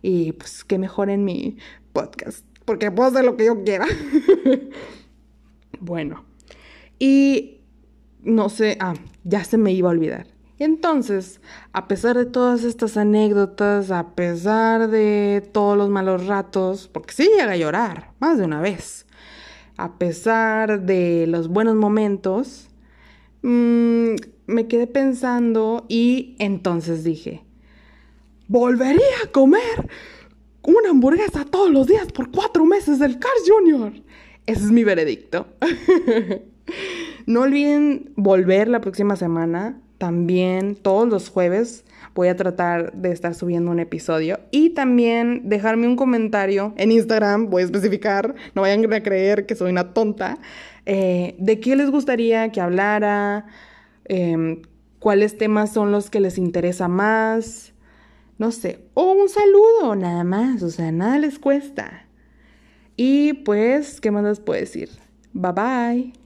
Y 0.03 0.33
pues 0.33 0.65
qué 0.65 0.79
mejor 0.79 1.11
en 1.11 1.25
mi 1.25 1.57
podcast, 1.93 2.45
porque 2.65 2.91
puedo 2.91 3.09
hacer 3.09 3.25
lo 3.25 3.37
que 3.37 3.47
yo 3.47 3.65
quiera. 3.65 3.87
bueno, 5.81 6.25
y 6.99 7.61
no 8.23 8.49
sé, 8.49 8.77
ah, 8.81 8.95
ya 9.25 9.45
se 9.45 9.59
me 9.59 9.73
iba 9.73 9.89
a 9.89 9.93
olvidar. 9.93 10.32
Entonces, 10.65 11.41
a 11.73 11.89
pesar 11.89 12.17
de 12.17 12.25
todas 12.25 12.63
estas 12.63 12.97
anécdotas, 12.97 13.91
a 13.91 14.15
pesar 14.15 14.89
de 14.89 15.43
todos 15.53 15.77
los 15.77 15.91
malos 15.91 16.27
ratos, 16.27 16.89
porque 16.93 17.15
sí 17.15 17.25
llega 17.37 17.53
a 17.53 17.57
llorar, 17.57 18.13
más 18.21 18.39
de 18.39 18.45
una 18.45 18.61
vez, 18.61 19.07
a 19.77 19.99
pesar 19.99 20.83
de 20.83 21.27
los 21.27 21.49
buenos 21.49 21.75
momentos, 21.75 22.69
mm, 23.43 24.15
me 24.47 24.69
quedé 24.69 24.87
pensando 24.87 25.85
y 25.89 26.37
entonces 26.39 27.03
dije, 27.03 27.43
volvería 28.47 29.03
a 29.25 29.33
comer 29.33 29.89
una 30.63 30.91
hamburguesa 30.91 31.45
todos 31.45 31.71
los 31.71 31.89
días 31.89 32.13
por 32.13 32.31
cuatro 32.31 32.65
meses 32.67 33.01
del 33.01 33.19
Cars 33.19 33.43
Junior. 33.49 33.93
Ese 34.47 34.65
es 34.65 34.71
mi 34.71 34.85
veredicto. 34.85 35.49
no 37.27 37.41
olviden 37.41 38.13
volver 38.15 38.69
la 38.69 38.81
próxima 38.81 39.17
semana 39.17 39.81
también 40.03 40.75
todos 40.75 41.09
los 41.09 41.29
jueves 41.29 41.85
voy 42.13 42.27
a 42.27 42.35
tratar 42.35 42.93
de 42.93 43.13
estar 43.13 43.37
subiendo 43.37 43.71
un 43.71 43.79
episodio 43.79 44.41
y 44.51 44.71
también 44.71 45.49
dejarme 45.49 45.87
un 45.87 45.95
comentario 45.95 46.75
en 46.77 46.91
Instagram, 46.91 47.49
voy 47.49 47.63
a 47.63 47.67
especificar, 47.67 48.35
no 48.57 48.63
vayan 48.63 48.93
a 48.93 49.01
creer 49.01 49.47
que 49.47 49.55
soy 49.55 49.71
una 49.71 49.95
tonta, 49.95 50.39
eh, 50.87 51.37
de 51.39 51.61
qué 51.61 51.77
les 51.77 51.89
gustaría 51.89 52.51
que 52.51 52.61
hablara, 52.61 53.47
em, 54.07 54.63
cuáles 54.99 55.39
temas 55.39 55.73
son 55.73 55.93
los 55.93 56.11
que 56.11 56.19
les 56.19 56.37
interesa 56.37 56.89
más, 56.89 57.73
no 58.39 58.51
sé, 58.51 58.81
o 58.95 59.13
un 59.13 59.29
saludo 59.29 59.95
nada 59.95 60.25
más, 60.25 60.65
o 60.65 60.71
sea, 60.71 60.91
nada 60.91 61.17
les 61.21 61.39
cuesta. 61.39 62.07
Y 62.97 63.35
pues, 63.35 64.01
¿qué 64.01 64.11
más 64.11 64.25
les 64.25 64.41
puedo 64.41 64.59
decir? 64.59 64.89
Bye 65.33 65.53
bye. 65.53 66.22